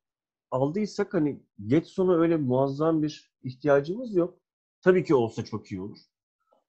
aldıysak 0.51 1.15
hani 1.15 1.43
Getson'a 1.67 2.17
öyle 2.17 2.37
muazzam 2.37 3.03
bir 3.03 3.33
ihtiyacımız 3.43 4.15
yok. 4.17 4.39
Tabii 4.83 5.05
ki 5.05 5.15
olsa 5.15 5.45
çok 5.45 5.73
iyi 5.73 5.81
olur. 5.81 5.99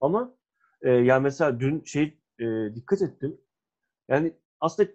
Ama 0.00 0.34
e, 0.82 0.90
yani 0.90 1.22
mesela 1.22 1.60
dün 1.60 1.84
şey 1.84 2.18
e, 2.40 2.74
dikkat 2.74 3.02
ettim. 3.02 3.40
Yani 4.08 4.32
aslında 4.60 4.88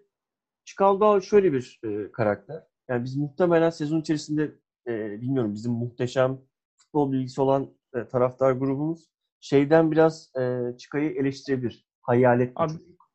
Çikaldağ 0.65 1.21
şöyle 1.21 1.54
bir 1.54 1.80
e, 1.84 2.12
karakter. 2.12 2.63
Yani 2.88 3.04
biz 3.04 3.17
muhtemelen 3.17 3.69
sezon 3.69 4.02
içerisinde 4.02 4.56
e, 4.88 5.21
bilmiyorum 5.21 5.54
bizim 5.54 5.71
muhteşem 5.71 6.41
futbol 6.78 7.12
bilgisi 7.12 7.41
olan 7.41 7.69
e, 7.95 8.08
taraftar 8.08 8.52
grubumuz 8.52 9.10
şeyden 9.39 9.91
biraz 9.91 10.36
e, 10.39 10.62
Çika'yı 10.78 11.12
eleştirebilir. 11.12 11.86
Hayalet 12.02 12.52
Abi, 12.56 12.71
çocuk. 12.71 13.08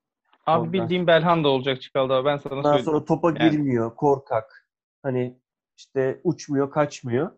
Abi 0.46 0.58
Ondan- 0.60 0.72
bildiğim 0.72 1.06
Belhanda 1.06 1.48
olacak 1.48 1.82
Çikaldağ 1.82 2.24
ben 2.24 2.36
sana 2.36 2.54
Ondan 2.54 2.62
söyleyeyim. 2.62 2.84
sonra 2.84 3.04
topa 3.04 3.28
Yani. 3.28 3.50
girmiyor, 3.50 3.96
korkak. 3.96 4.68
Hani 5.02 5.41
işte 5.86 6.20
uçmuyor, 6.24 6.70
kaçmıyor. 6.70 7.30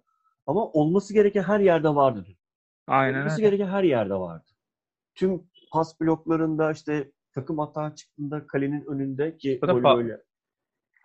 Ama 0.47 0.67
olması 0.67 1.15
gereken 1.15 1.43
her 1.43 1.61
yerde 1.61 1.89
vardı 1.95 2.25
dün. 2.27 2.37
Aynen 2.87 3.21
Olması 3.21 3.37
öyle. 3.37 3.49
gereken 3.51 3.67
her 3.67 3.83
yerde 3.83 4.15
vardı. 4.15 4.45
Tüm 5.15 5.43
pas 5.73 6.01
bloklarında 6.01 6.73
işte 6.73 7.11
takım 7.35 7.59
hata 7.59 7.95
çıktığında 7.95 8.47
kalenin 8.47 8.85
önünde 8.87 9.37
ki 9.37 9.59
gol 9.63 9.69
fa- 9.69 9.97
böyle. 9.97 10.21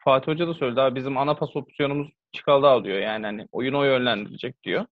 Fatih 0.04 0.28
Hoca 0.32 0.48
da 0.48 0.54
söyledi 0.54 0.82
abi 0.82 0.96
bizim 0.96 1.18
ana 1.18 1.36
pas 1.36 1.56
opsiyonumuz 1.56 2.10
Çikaldağ 2.32 2.84
diyor 2.84 2.98
yani 2.98 3.26
hani 3.26 3.48
oyunu 3.52 3.80
o 3.80 3.84
yönlendirecek 3.84 4.64
diyor. 4.64 4.86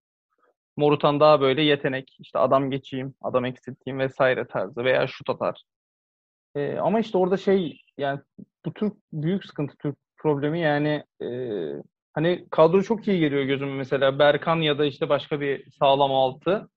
Morutan 0.78 1.20
daha 1.20 1.42
böyle 1.42 1.62
yetenek 1.62 2.16
işte 2.20 2.40
adam 2.40 2.72
geçeyim, 2.72 3.14
adam 3.22 3.46
eksilteyim 3.46 4.00
vesaire 4.00 4.48
tarzı 4.48 4.84
veya 4.84 5.08
şut 5.08 5.30
atar. 5.30 5.64
Ee, 6.56 6.78
ama 6.78 7.00
işte 7.00 7.18
orada 7.18 7.38
şey 7.38 7.82
yani 7.98 8.20
bu 8.66 8.74
Türk 8.74 8.94
büyük 9.14 9.46
sıkıntı 9.46 9.78
Türk 9.78 9.96
problemi 10.18 10.60
yani 10.60 11.04
e, 11.22 11.28
hani 12.18 12.48
kadro 12.52 12.82
çok 12.82 13.08
iyi 13.08 13.20
geliyor 13.20 13.44
gözüme 13.44 13.74
mesela 13.74 14.20
Berkan 14.20 14.56
ya 14.56 14.80
da 14.80 14.86
işte 14.86 15.10
başka 15.10 15.42
bir 15.42 15.72
sağlam 15.72 16.12
altı. 16.12 16.70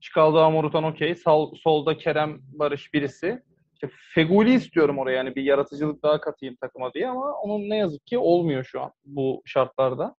Çikaldağ 0.00 0.50
Morutan 0.50 0.84
okey. 0.84 1.14
Sol, 1.14 1.54
solda 1.54 1.96
Kerem 1.96 2.40
Barış 2.42 2.94
birisi. 2.94 3.42
İşte 3.74 3.90
Feguli 4.14 4.54
istiyorum 4.54 4.98
oraya 4.98 5.16
yani 5.16 5.34
bir 5.36 5.42
yaratıcılık 5.42 6.02
daha 6.02 6.20
katayım 6.20 6.56
takıma 6.56 6.94
diye 6.94 7.08
ama 7.08 7.32
onun 7.32 7.70
ne 7.70 7.76
yazık 7.76 8.06
ki 8.06 8.18
olmuyor 8.18 8.64
şu 8.64 8.80
an 8.82 8.92
bu 9.04 9.42
şartlarda. 9.44 10.16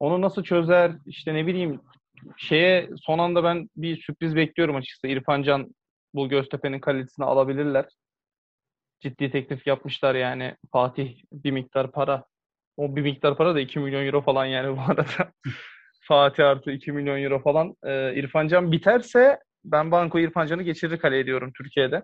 Onu 0.00 0.20
nasıl 0.20 0.42
çözer 0.42 0.92
işte 1.06 1.34
ne 1.34 1.46
bileyim 1.46 1.80
şeye 2.36 2.90
son 3.02 3.18
anda 3.18 3.44
ben 3.44 3.70
bir 3.76 4.02
sürpriz 4.02 4.36
bekliyorum 4.36 4.76
açıkçası. 4.76 5.06
İrfan 5.06 5.42
Can 5.42 5.74
bu 6.14 6.28
Göztepe'nin 6.28 6.80
kalitesini 6.80 7.24
alabilirler. 7.24 7.86
Ciddi 9.00 9.30
teklif 9.30 9.66
yapmışlar 9.66 10.14
yani 10.14 10.56
Fatih 10.72 11.22
bir 11.32 11.50
miktar 11.50 11.92
para. 11.92 12.31
O 12.76 12.96
bir 12.96 13.02
miktar 13.02 13.36
para 13.36 13.54
da 13.54 13.60
2 13.60 13.78
milyon 13.80 14.06
euro 14.06 14.22
falan 14.22 14.44
yani 14.46 14.76
bu 14.76 14.80
arada. 14.80 15.32
Fatih 16.02 16.48
artı 16.48 16.70
2 16.70 16.92
milyon 16.92 17.22
euro 17.22 17.42
falan. 17.42 17.74
Ee, 17.84 18.14
İrfan 18.14 18.48
Can 18.48 18.72
biterse 18.72 19.38
ben 19.64 19.90
Banko 19.90 20.18
İrfan 20.18 20.46
Can'ı 20.46 20.62
geçirir 20.62 20.98
kaleye 20.98 21.26
diyorum 21.26 21.52
Türkiye'de. 21.56 22.02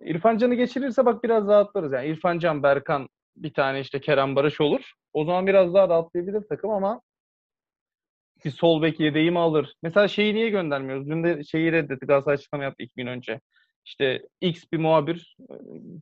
İrfan 0.00 0.38
Can'ı 0.38 0.54
geçirirse 0.54 1.06
bak 1.06 1.24
biraz 1.24 1.48
rahatlarız. 1.48 1.92
Yani 1.92 2.06
İrfan 2.06 2.38
Can, 2.38 2.62
Berkan 2.62 3.08
bir 3.36 3.52
tane 3.52 3.80
işte 3.80 4.00
Kerem 4.00 4.36
Barış 4.36 4.60
olur. 4.60 4.92
O 5.12 5.24
zaman 5.24 5.46
biraz 5.46 5.74
daha 5.74 5.88
rahatlayabilir 5.88 6.42
takım 6.48 6.70
ama 6.70 7.00
bir 8.44 8.50
sol 8.50 8.82
bek 8.82 9.00
yedeği 9.00 9.30
mi 9.30 9.38
alır? 9.38 9.74
Mesela 9.82 10.08
şeyi 10.08 10.34
niye 10.34 10.50
göndermiyoruz? 10.50 11.08
Dün 11.08 11.24
de 11.24 11.44
şeyi 11.44 11.72
reddetti. 11.72 12.06
Galatasaray 12.06 12.34
açıklama 12.34 12.64
yaptı 12.64 12.82
iki 12.82 12.94
gün 12.96 13.06
önce. 13.06 13.40
İşte 13.86 14.22
X 14.40 14.64
bir 14.72 14.78
muhabir, 14.78 15.36
e, 15.50 15.54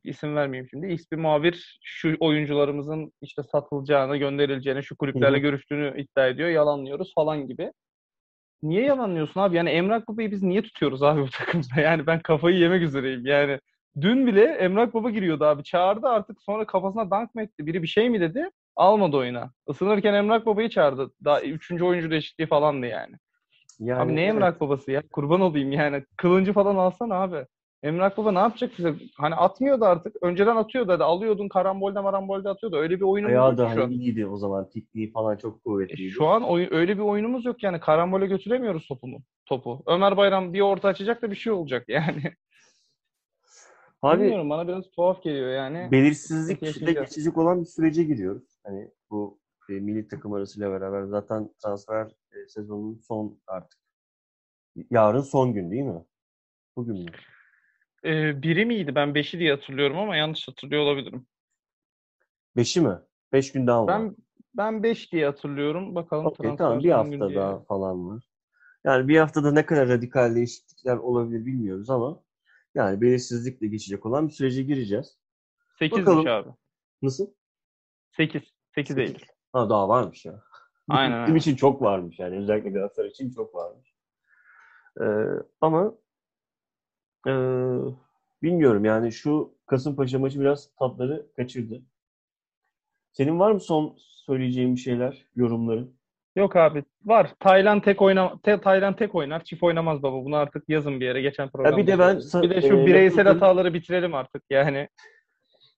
isim 0.05 0.37
vermeyeyim 0.37 0.69
şimdi. 0.71 0.93
X 0.93 1.05
bir 1.13 1.17
muhabir 1.17 1.79
şu 1.83 2.17
oyuncularımızın 2.21 3.13
işte 3.23 3.43
satılacağını, 3.43 4.17
gönderileceğini, 4.17 4.83
şu 4.83 4.97
kulüplerle 4.97 5.39
görüştüğünü 5.39 6.03
iddia 6.03 6.27
ediyor. 6.27 6.49
Yalanlıyoruz 6.49 7.15
falan 7.15 7.47
gibi. 7.47 7.73
Niye 8.63 8.83
yalanlıyorsun 8.83 9.41
abi? 9.41 9.57
Yani 9.57 9.71
Emrah 9.71 10.03
Baba'yı 10.09 10.31
biz 10.31 10.43
niye 10.43 10.63
tutuyoruz 10.63 11.03
abi 11.03 11.23
bu 11.23 11.31
takımda? 11.31 11.67
Yani 11.81 12.07
ben 12.07 12.21
kafayı 12.21 12.57
yemek 12.57 12.83
üzereyim. 12.83 13.27
Yani 13.27 13.61
dün 14.01 14.27
bile 14.27 14.45
Emrah 14.45 14.95
Baba 14.95 15.11
giriyordu 15.11 15.45
abi. 15.45 15.63
Çağırdı 15.65 16.09
artık 16.09 16.43
sonra 16.43 16.67
kafasına 16.67 17.11
dank 17.11 17.35
mı 17.35 17.43
etti? 17.43 17.67
Biri 17.67 17.83
bir 17.83 17.89
şey 17.89 18.11
mi 18.11 18.21
dedi? 18.21 18.51
Almadı 18.77 19.17
oyuna. 19.17 19.51
Isınırken 19.69 20.15
Emrah 20.15 20.47
Baba'yı 20.47 20.69
çağırdı. 20.69 21.11
Daha 21.25 21.43
üçüncü 21.43 21.85
oyuncu 21.85 22.11
değişikliği 22.11 22.47
falandı 22.47 22.87
yani. 22.87 23.17
Yani, 23.81 24.01
Abi 24.01 24.17
ne 24.17 24.21
evet. 24.21 24.35
Emrah 24.35 24.61
Babası 24.61 24.91
ya? 24.91 25.03
Kurban 25.13 25.41
olayım 25.41 25.73
yani. 25.73 26.05
Kılıncı 26.17 26.53
falan 26.53 26.77
alsana 26.77 27.15
abi. 27.15 27.47
Emrah 27.85 28.17
Baba 28.17 28.33
ne 28.33 28.39
yapacak 28.39 28.73
bize? 28.79 28.95
Hani 29.17 29.35
atmıyordu 29.35 29.85
artık. 29.85 30.17
Önceden 30.23 30.57
atıyordu 30.57 30.93
hadi. 30.93 31.05
Alıyordun 31.05 31.49
karambolde 31.49 32.01
marambolde 32.01 32.49
atıyordu. 32.49 32.77
Öyle 32.77 32.97
bir 32.97 33.01
oyunumuz 33.05 33.33
Ayağı 33.35 33.57
yok 33.57 33.71
şu 33.75 33.83
an. 33.85 33.91
iyiydi 33.91 34.27
o 34.27 34.37
zaman. 34.37 34.69
Tekniği 34.71 35.13
falan 35.13 35.37
çok 35.37 35.57
E, 35.57 35.61
kuvvetliydi. 35.61 36.11
Şu 36.11 36.27
an 36.27 36.43
oy- 36.43 36.69
öyle 36.71 36.97
bir 36.97 37.03
oyunumuz 37.03 37.45
yok 37.45 37.63
yani. 37.63 37.81
Karambole 37.81 38.27
götüremiyoruz 38.27 38.87
topumu, 38.87 39.19
topu. 39.47 39.83
Ömer 39.87 40.17
Bayram 40.17 40.53
bir 40.53 40.61
orta 40.61 40.89
açacak 40.89 41.23
da 41.23 41.31
bir 41.31 41.37
şey 41.37 41.53
olacak 41.53 41.85
yani. 41.89 42.23
Abi 44.03 44.21
Bilmiyorum 44.21 44.51
bana 44.51 44.69
biraz 44.69 44.91
tuhaf 44.91 45.23
geliyor 45.23 45.51
yani. 45.53 45.89
belirsizlik 45.93 46.61
Peki, 46.61 46.71
içinde 46.71 46.85
yaşayacağız. 46.91 47.09
geçecek 47.15 47.39
olan 47.39 47.61
bir 47.61 47.67
sürece 47.67 48.05
giriyoruz. 48.05 48.61
Hani 48.65 48.91
bu 49.11 49.39
e, 49.71 49.73
milli 49.73 50.09
takım 50.09 50.33
arasıyla 50.33 50.71
beraber 50.71 51.03
zaten 51.05 51.51
transfer 51.65 52.07
e, 52.07 52.49
sezonunun 52.49 52.95
son 53.09 53.39
artık. 53.47 53.81
Yarın 54.91 55.21
son 55.21 55.53
gün 55.55 55.71
değil 55.71 55.83
mi? 55.83 56.05
Bugün 56.77 56.97
mü? 56.97 57.11
Ee, 58.05 58.43
biri 58.43 58.67
miydi? 58.67 58.95
Ben 58.95 59.15
beşi 59.15 59.39
diye 59.39 59.55
hatırlıyorum 59.55 59.99
ama 59.99 60.17
yanlış 60.17 60.49
hatırlıyor 60.49 60.83
olabilirim. 60.83 61.27
Beşi 62.57 62.81
mi? 62.81 62.99
Beş 63.33 63.53
gün 63.53 63.67
daha 63.67 63.87
var. 63.87 64.01
Ben 64.01 64.17
Ben 64.55 64.83
5 64.83 65.13
diye 65.13 65.27
hatırlıyorum. 65.27 65.95
Bakalım 65.95 66.35
transfer 66.35 66.57
tamam 66.57 66.85
bir 66.85 66.91
hafta 66.91 67.35
daha 67.35 67.63
falan 67.63 68.09
var. 68.09 68.25
Yani 68.85 69.09
bir 69.09 69.19
haftada 69.19 69.53
ne 69.53 69.67
kadar 69.67 69.89
radikal 69.89 70.35
değişiklikler 70.35 70.97
olabilir 70.97 71.47
bilmiyoruz 71.47 71.91
ama 71.91 72.23
yani 72.75 73.01
belirsizlikle 73.01 73.67
geçecek 73.67 74.07
olan 74.07 74.29
bir 74.29 74.33
sürece 74.33 74.63
gireceğiz. 74.63 75.19
8'miş 75.81 76.01
Bakalım. 76.01 76.27
abi. 76.27 76.49
Nasıl? 77.03 77.27
8. 78.17 78.43
8 78.75 78.99
Eylül. 78.99 79.19
Ha 79.53 79.71
daha 79.71 79.89
varmış 79.89 80.25
ya. 80.25 80.43
Aynen 80.89 81.23
Bizim 81.23 81.37
için 81.37 81.57
çok 81.57 81.83
varmış 81.83 82.19
yani. 82.19 82.37
Özellikle 82.37 82.71
Galatasaray 82.71 83.11
için 83.11 83.31
çok 83.31 83.55
varmış. 83.55 83.95
Ee, 85.01 85.05
ama 85.61 85.95
ee, 87.27 87.31
bilmiyorum 88.43 88.85
yani 88.85 89.13
şu 89.13 89.55
Kasımpaşa 89.67 90.19
maçı 90.19 90.41
biraz 90.41 90.71
tatları 90.79 91.27
kaçırdı. 91.37 91.83
Senin 93.13 93.39
var 93.39 93.51
mı 93.51 93.61
son 93.61 93.95
söyleyeceğin 93.99 94.75
bir 94.77 94.81
şeyler, 94.81 95.27
yorumların? 95.37 95.97
Yok 96.37 96.57
abi 96.57 96.85
var. 97.05 97.35
Taylan 97.41 97.81
tek 97.81 98.03
oyna 98.03 98.39
te, 98.43 98.61
Taylan 98.61 98.97
tek 98.97 99.15
oynar. 99.15 99.45
Çift 99.45 99.63
oynamaz 99.63 100.03
baba. 100.03 100.25
Bunu 100.25 100.37
artık 100.37 100.69
yazın 100.69 101.01
bir 101.01 101.05
yere. 101.05 101.23
Geçen 101.23 101.49
programda. 101.49 101.77
bir 101.77 101.87
de 101.87 101.99
ben. 101.99 102.17
Bir 102.43 102.51
de 102.51 102.61
şu 102.61 102.77
e, 102.77 102.87
bireysel 102.87 103.27
lafı- 103.27 103.33
hataları 103.33 103.75
bitirelim 103.75 104.15
artık 104.15 104.43
yani. 104.51 104.89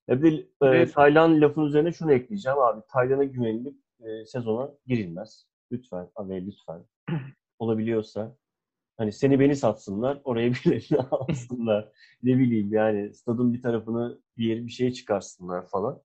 E 0.09 0.23
bir 0.23 0.47
de 0.63 0.81
e. 0.81 0.87
Taylan 0.87 1.41
lafın 1.41 1.67
üzerine 1.67 1.93
şunu 1.93 2.13
ekleyeceğim 2.13 2.59
abi. 2.59 2.81
Taylan'a 2.93 3.25
güvenilip 3.25 3.77
e, 4.01 4.25
sezona 4.25 4.71
girilmez. 4.87 5.47
Lütfen 5.73 6.09
abi 6.17 6.47
lütfen. 6.47 6.85
Olabiliyorsa 7.59 8.37
hani 8.97 9.13
seni 9.13 9.41
beni 9.41 9.57
satsınlar, 9.57 10.21
oraya 10.25 10.51
birilerini 10.53 11.01
alsınlar. 11.11 11.93
ne 12.23 12.39
bileyim 12.39 12.73
yani 12.73 13.15
stadın 13.15 13.55
bir 13.55 13.63
tarafını 13.63 14.19
bir 14.39 14.45
yeri 14.45 14.67
bir 14.67 14.73
şeye 14.73 14.93
çıkarsınlar 14.93 15.67
falan. 15.67 16.03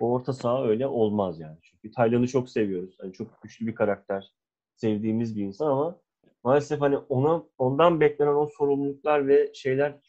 O 0.00 0.12
orta 0.12 0.32
saha 0.32 0.64
öyle 0.66 0.86
olmaz 0.86 1.40
yani. 1.40 1.58
Çünkü 1.62 1.90
Taylan'ı 1.90 2.28
çok 2.28 2.50
seviyoruz. 2.50 2.96
Hani 3.00 3.12
çok 3.12 3.42
güçlü 3.42 3.66
bir 3.66 3.74
karakter. 3.74 4.32
Sevdiğimiz 4.74 5.36
bir 5.36 5.42
insan 5.42 5.66
ama 5.66 6.00
maalesef 6.44 6.80
hani 6.80 6.96
ona 6.98 7.42
ondan 7.58 8.00
beklenen 8.00 8.34
o 8.34 8.48
sorumluluklar 8.58 9.28
ve 9.28 9.54
şeyler 9.54 10.00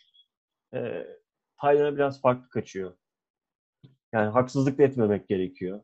e, 0.73 1.07
Taylan'a 1.57 1.95
biraz 1.95 2.21
farklı 2.21 2.49
kaçıyor. 2.49 2.93
Yani 4.13 4.29
haksızlık 4.29 4.77
da 4.77 4.83
etmemek 4.83 5.27
gerekiyor. 5.27 5.81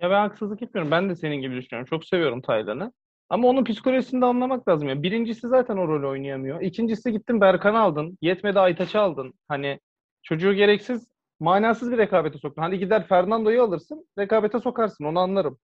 Ya 0.00 0.10
ben 0.10 0.20
haksızlık 0.20 0.62
etmiyorum. 0.62 0.90
Ben 0.90 1.10
de 1.10 1.16
senin 1.16 1.36
gibi 1.36 1.56
düşünüyorum. 1.56 1.86
Çok 1.90 2.04
seviyorum 2.04 2.42
Taylan'ı. 2.42 2.92
Ama 3.32 3.48
onun 3.48 3.64
psikolojisini 3.64 4.20
de 4.20 4.24
anlamak 4.26 4.68
lazım. 4.68 4.88
ya. 4.88 5.02
Birincisi 5.02 5.48
zaten 5.48 5.76
o 5.76 5.88
rolü 5.88 6.06
oynayamıyor. 6.06 6.60
İkincisi 6.60 7.12
gittin 7.12 7.40
Berkan'ı 7.40 7.80
aldın. 7.80 8.18
Yetmedi 8.22 8.60
Aytaç'ı 8.60 9.00
aldın. 9.00 9.34
Hani 9.48 9.80
çocuğu 10.22 10.52
gereksiz, 10.54 11.08
manasız 11.40 11.92
bir 11.92 11.98
rekabete 11.98 12.38
soktun. 12.38 12.62
Hadi 12.62 12.78
gider 12.78 13.06
Fernando'yu 13.06 13.62
alırsın, 13.62 14.06
rekabete 14.18 14.60
sokarsın. 14.60 15.04
Onu 15.04 15.18
anlarım. 15.18 15.58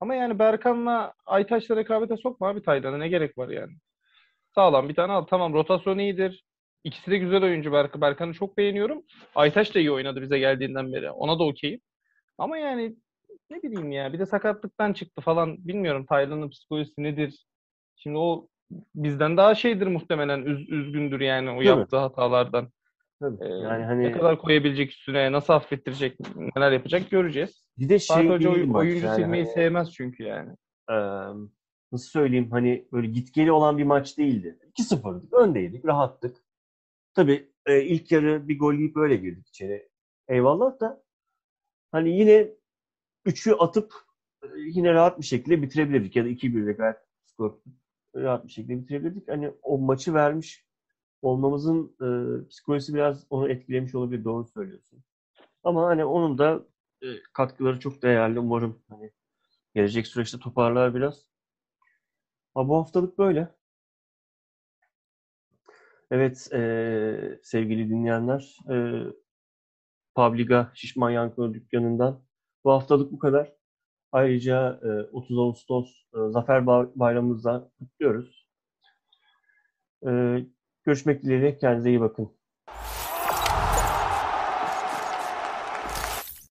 Ama 0.00 0.14
yani 0.14 0.38
Berkan'la 0.38 1.14
Aytaç'la 1.26 1.76
rekabete 1.76 2.16
sokma 2.16 2.48
abi 2.48 2.62
Taylan'a. 2.62 2.98
Ne 2.98 3.08
gerek 3.08 3.38
var 3.38 3.48
yani? 3.48 3.72
Sağlam 4.54 4.88
bir 4.88 4.94
tane 4.94 5.12
al. 5.12 5.22
Tamam 5.24 5.52
rotasyon 5.52 5.98
iyidir. 5.98 6.44
İkisi 6.84 7.10
de 7.10 7.18
güzel 7.18 7.44
oyuncu. 7.44 7.72
Berk 7.72 8.00
Berkan'ı 8.00 8.34
çok 8.34 8.56
beğeniyorum. 8.56 9.02
Aytaç 9.34 9.74
da 9.74 9.78
iyi 9.78 9.92
oynadı 9.92 10.22
bize 10.22 10.38
geldiğinden 10.38 10.92
beri. 10.92 11.10
Ona 11.10 11.38
da 11.38 11.44
okeyim. 11.44 11.80
Ama 12.38 12.58
yani 12.58 12.96
ne 13.50 13.62
bileyim 13.62 13.92
ya 13.92 14.12
bir 14.12 14.18
de 14.18 14.26
sakatlıktan 14.26 14.92
çıktı 14.92 15.20
falan 15.22 15.56
bilmiyorum 15.68 16.06
Taylan'ın 16.06 16.50
psikolojisi 16.50 17.02
nedir? 17.02 17.46
Şimdi 17.96 18.18
o 18.18 18.48
bizden 18.94 19.36
daha 19.36 19.54
şeydir 19.54 19.86
muhtemelen 19.86 20.40
üz- 20.42 20.70
üzgündür 20.74 21.20
yani 21.20 21.50
o 21.50 21.54
Tabii. 21.54 21.66
yaptığı 21.66 21.96
hatalardan. 21.96 22.72
Tabii. 23.20 23.44
Ee, 23.44 23.48
yani 23.48 23.82
Ne 23.82 23.86
hani 23.86 24.12
kadar 24.12 24.38
koyabilecek 24.38 24.90
üstüne, 24.90 25.32
nasıl 25.32 25.52
affettirecek, 25.52 26.18
neler 26.56 26.72
yapacak 26.72 27.10
göreceğiz. 27.10 27.68
bir 27.78 27.88
de 27.88 27.98
Fatih 27.98 28.22
şey 28.22 28.28
Hoca 28.28 28.54
değil 28.54 28.70
oy- 28.70 28.76
oyuncu 28.80 29.06
yani 29.06 29.16
silmeyi 29.16 29.44
hani, 29.44 29.52
sevmez 29.54 29.92
çünkü 29.92 30.22
yani. 30.22 30.50
eee, 30.90 30.96
nasıl 31.92 32.08
söyleyeyim 32.10 32.50
hani 32.50 32.88
böyle 32.92 33.06
gitgeli 33.06 33.52
olan 33.52 33.78
bir 33.78 33.84
maç 33.84 34.18
değildi. 34.18 34.58
2-0'dık, 34.70 35.32
öndeydik, 35.32 35.84
rahattık. 35.86 36.36
Tabii 37.14 37.50
e, 37.66 37.82
ilk 37.82 38.12
yarı 38.12 38.48
bir 38.48 38.58
gol 38.58 38.74
yiyip 38.74 38.96
öyle 38.96 39.16
girdik 39.16 39.48
içeri. 39.48 39.88
Eyvallah 40.28 40.80
da 40.80 41.02
hani 41.92 42.18
yine 42.18 42.48
3'ü 43.26 43.52
atıp 43.52 43.94
e, 44.42 44.46
yine 44.56 44.92
rahat 44.92 45.18
bir 45.18 45.24
şekilde 45.24 45.62
bitirebilirdik 45.62 46.16
ya 46.16 46.24
da 46.24 46.28
2-1'de 46.28 46.72
gayet 46.72 46.96
skor 47.24 47.54
rahat 48.16 48.46
bir 48.46 48.52
şekilde 48.52 48.82
bitirebilirdik. 48.82 49.28
Hani 49.28 49.52
o 49.62 49.78
maçı 49.78 50.14
vermiş 50.14 50.66
olmamızın 51.22 51.96
e, 52.00 52.08
psikolojisi 52.48 52.94
biraz 52.94 53.26
onu 53.30 53.50
etkilemiş 53.50 53.94
olabilir. 53.94 54.24
Doğru 54.24 54.44
söylüyorsun. 54.44 55.04
Ama 55.64 55.86
hani 55.86 56.04
onun 56.04 56.38
da 56.38 56.66
e, 57.02 57.06
katkıları 57.32 57.80
çok 57.80 58.02
değerli. 58.02 58.38
Umarım 58.38 58.82
hani 58.88 59.10
gelecek 59.74 60.06
süreçte 60.06 60.38
toparlar 60.38 60.94
biraz. 60.94 61.28
Ha, 62.54 62.68
bu 62.68 62.76
haftalık 62.76 63.18
böyle. 63.18 63.54
Evet 66.10 66.48
e, 66.52 67.40
sevgili 67.42 67.90
dinleyenler 67.90 68.58
e, 68.70 68.76
Publiga 70.14 70.72
Şişman 70.74 71.10
Yankılı 71.10 71.54
dükkanından 71.54 72.25
bu 72.66 72.72
haftalık 72.72 73.12
bu 73.12 73.18
kadar. 73.18 73.52
Ayrıca 74.12 74.80
e, 74.84 74.88
30 75.12 75.38
Ağustos 75.38 75.90
e, 76.14 76.18
Zafer 76.30 76.62
Ba- 76.62 76.90
Bayramımızda 76.96 77.70
kutluyoruz. 77.80 78.48
E, 80.06 80.10
görüşmek 80.84 81.22
dileğiyle 81.22 81.58
kendinize 81.58 81.90
iyi 81.90 82.00
bakın. 82.00 82.35